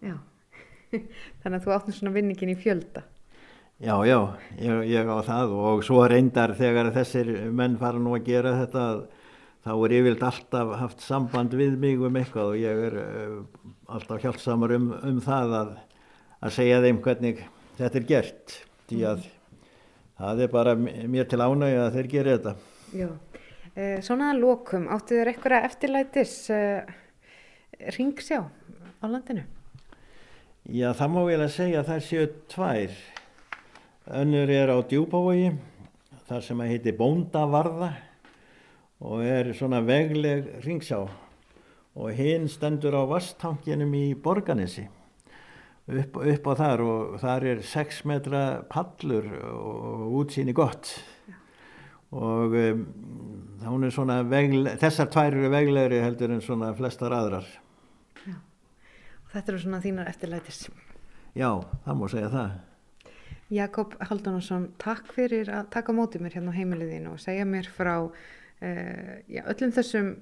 Já 0.01 0.17
Þannig 1.43 1.59
að 1.59 1.67
þú 1.67 1.75
áttum 1.77 1.99
svona 1.99 2.15
vinningin 2.15 2.55
í 2.55 2.59
fjölda. 2.61 3.05
Já, 3.83 3.97
já, 4.07 4.19
ég, 4.63 4.85
ég 4.93 5.09
á 5.11 5.19
það 5.27 5.53
og 5.59 5.83
svo 5.85 6.05
reyndar 6.07 6.55
þegar 6.55 6.93
þessir 6.95 7.31
menn 7.51 7.75
fara 7.81 7.99
nú 7.99 8.15
að 8.15 8.29
gera 8.29 8.53
þetta 8.61 8.85
þá 9.65 9.73
er 9.75 9.95
yfirlt 9.99 10.25
alltaf 10.29 10.73
haft 10.79 11.03
samband 11.03 11.57
við 11.57 11.75
mig 11.81 12.03
um 12.05 12.19
eitthvað 12.21 12.53
og 12.53 12.61
ég 12.61 12.83
er 12.89 12.97
uh, 13.01 13.39
alltaf 13.97 14.23
hjálpsamar 14.23 14.77
um, 14.77 14.91
um 14.95 15.21
það 15.25 15.57
að, 15.61 15.73
að 16.45 16.57
segja 16.59 16.83
þeim 16.85 17.01
hvernig 17.05 17.43
þetta 17.79 18.01
er 18.01 18.09
gert 18.11 18.57
því 18.91 19.01
að 19.11 19.25
mm. 19.25 19.65
það 20.21 20.45
er 20.45 20.53
bara 20.53 20.77
mér 20.79 21.31
til 21.31 21.41
ánægi 21.41 21.81
að 21.81 21.99
þeir 21.99 22.11
gera 22.13 22.37
þetta. 22.37 22.55
Já, 22.95 23.09
eh, 23.75 23.97
svona 24.05 24.31
að 24.35 24.45
lókum, 24.45 24.87
áttu 24.93 25.19
þér 25.19 25.33
eitthvað 25.33 25.69
eftirlætis 25.71 26.37
eh, 26.55 26.95
ringsjá 27.97 28.45
á 28.45 29.05
landinu? 29.09 29.49
Já, 30.65 30.95
það 30.97 31.11
má 31.13 31.19
ég 31.29 31.35
alveg 31.37 31.51
segja 31.53 31.81
að 31.83 31.89
það 31.91 31.99
séu 32.07 32.29
tvær. 32.49 32.93
Önnur 34.17 34.53
er 34.55 34.71
á 34.73 34.79
djúbavogi, 34.81 35.51
þar 36.25 36.45
sem 36.47 36.63
að 36.65 36.71
heiti 36.73 36.95
Bóndavarða 36.97 37.91
og 39.05 39.25
er 39.29 39.51
svona 39.53 39.83
vegleg 39.85 40.49
ringsjá. 40.65 41.03
Og 42.01 42.17
hinn 42.17 42.49
stendur 42.49 42.97
á 42.97 43.05
vasttanginum 43.05 43.93
í 43.93 44.07
Borganesi 44.17 44.87
upp, 45.85 46.17
upp 46.17 46.49
á 46.49 46.53
þar 46.63 46.85
og 46.87 47.19
þar 47.21 47.47
er 47.51 47.61
6 47.69 48.01
metra 48.09 48.41
pallur 48.73 49.29
og 49.53 50.17
útsýni 50.23 50.57
gott. 50.57 50.95
Já. 51.29 51.37
Og 52.15 52.57
um, 52.57 52.87
vegleg, 54.33 54.81
þessar 54.81 55.13
tvær 55.13 55.35
eru 55.35 55.53
veglegri 55.53 56.01
heldur 56.01 56.33
en 56.33 56.41
svona 56.41 56.73
flestar 56.79 57.13
aðrar. 57.13 57.53
Þetta 59.35 59.51
eru 59.51 59.63
svona 59.65 59.83
þínar 59.83 60.11
eftirlætis. 60.13 60.61
Já, 61.35 61.49
það 61.85 61.99
múið 61.99 62.13
segja 62.15 62.31
það. 62.31 62.53
Jakob 63.55 63.97
Haldunarsson, 64.09 64.69
takk 64.81 65.11
fyrir 65.15 65.51
að 65.53 65.67
taka 65.75 65.95
mótið 65.95 66.23
mér 66.25 66.37
hérna 66.39 66.55
á 66.55 66.59
heimiliðinu 66.59 67.11
og 67.13 67.23
segja 67.23 67.47
mér 67.49 67.67
frá 67.71 67.97
uh, 68.07 69.11
já, 69.29 69.43
öllum 69.43 69.75
þessum 69.75 70.15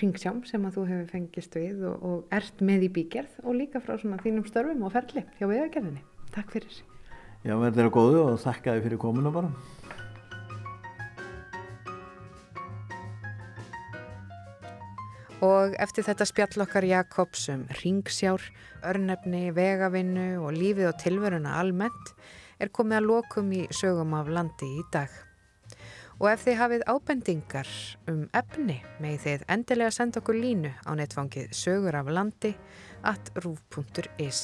ringsjám 0.00 0.40
sem 0.46 0.64
að 0.66 0.78
þú 0.78 0.86
hefur 0.88 1.10
fengist 1.10 1.56
við 1.58 1.84
og, 1.90 2.06
og 2.06 2.34
ert 2.34 2.62
með 2.64 2.86
í 2.86 2.90
bígerð 3.00 3.42
og 3.44 3.58
líka 3.58 3.82
frá 3.82 3.96
svona 4.00 4.20
þínum 4.22 4.46
störfum 4.48 4.86
og 4.86 4.94
ferli 4.94 5.26
hjá 5.38 5.46
viðagerðinni. 5.50 6.02
Takk 6.34 6.56
fyrir. 6.56 6.80
Já, 7.44 7.54
verður 7.56 7.86
það 7.86 7.94
góðu 7.96 8.24
og 8.24 8.40
þakka 8.40 8.76
þið 8.76 8.88
fyrir 8.88 9.02
kominu 9.04 9.34
bara. 9.34 9.52
Og 15.40 15.72
eftir 15.80 16.04
þetta 16.04 16.26
spjallokkar 16.28 16.84
Jakobs 16.84 17.46
um 17.48 17.62
ringsjár, 17.80 18.42
örnefni, 18.84 19.48
vegavinnu 19.56 20.42
og 20.44 20.52
lífið 20.52 20.90
og 20.90 20.98
tilveruna 21.00 21.54
almennt 21.56 22.12
er 22.60 22.68
komið 22.68 22.98
að 22.98 23.08
lokum 23.08 23.52
í 23.56 23.62
sögum 23.72 24.12
af 24.18 24.28
landi 24.28 24.68
í 24.68 24.84
dag. 24.92 25.08
Og 26.20 26.28
ef 26.28 26.44
þið 26.44 26.58
hafið 26.60 26.84
ábendingar 26.92 27.70
um 28.12 28.26
efni 28.36 28.76
með 29.00 29.16
þið 29.22 29.46
endilega 29.56 29.94
senda 29.96 30.20
okkur 30.20 30.36
línu 30.36 30.74
á 30.84 30.90
netfangið 31.00 31.54
sögur 31.56 31.96
af 31.96 32.12
landi 32.12 32.52
at 33.08 33.32
rúf.is. 33.40 34.42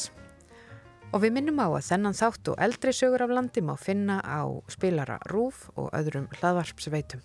Og 1.12 1.20
við 1.22 1.36
minnum 1.36 1.60
á 1.60 1.68
að 1.68 1.90
þennan 1.90 2.16
þátt 2.16 2.54
og 2.54 2.58
eldri 2.64 2.96
sögur 2.96 3.26
af 3.26 3.36
landi 3.36 3.60
má 3.60 3.74
finna 3.76 4.22
á 4.24 4.48
spilara 4.72 5.20
rúf 5.28 5.68
og 5.76 5.92
öðrum 5.92 6.32
hlaðvarpsveitum. 6.40 7.20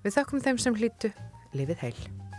Við 0.00 0.16
þakkum 0.16 0.44
þeim 0.48 0.64
sem 0.64 0.80
hlýtu, 0.80 1.12
lifið 1.52 1.84
heil. 1.84 2.29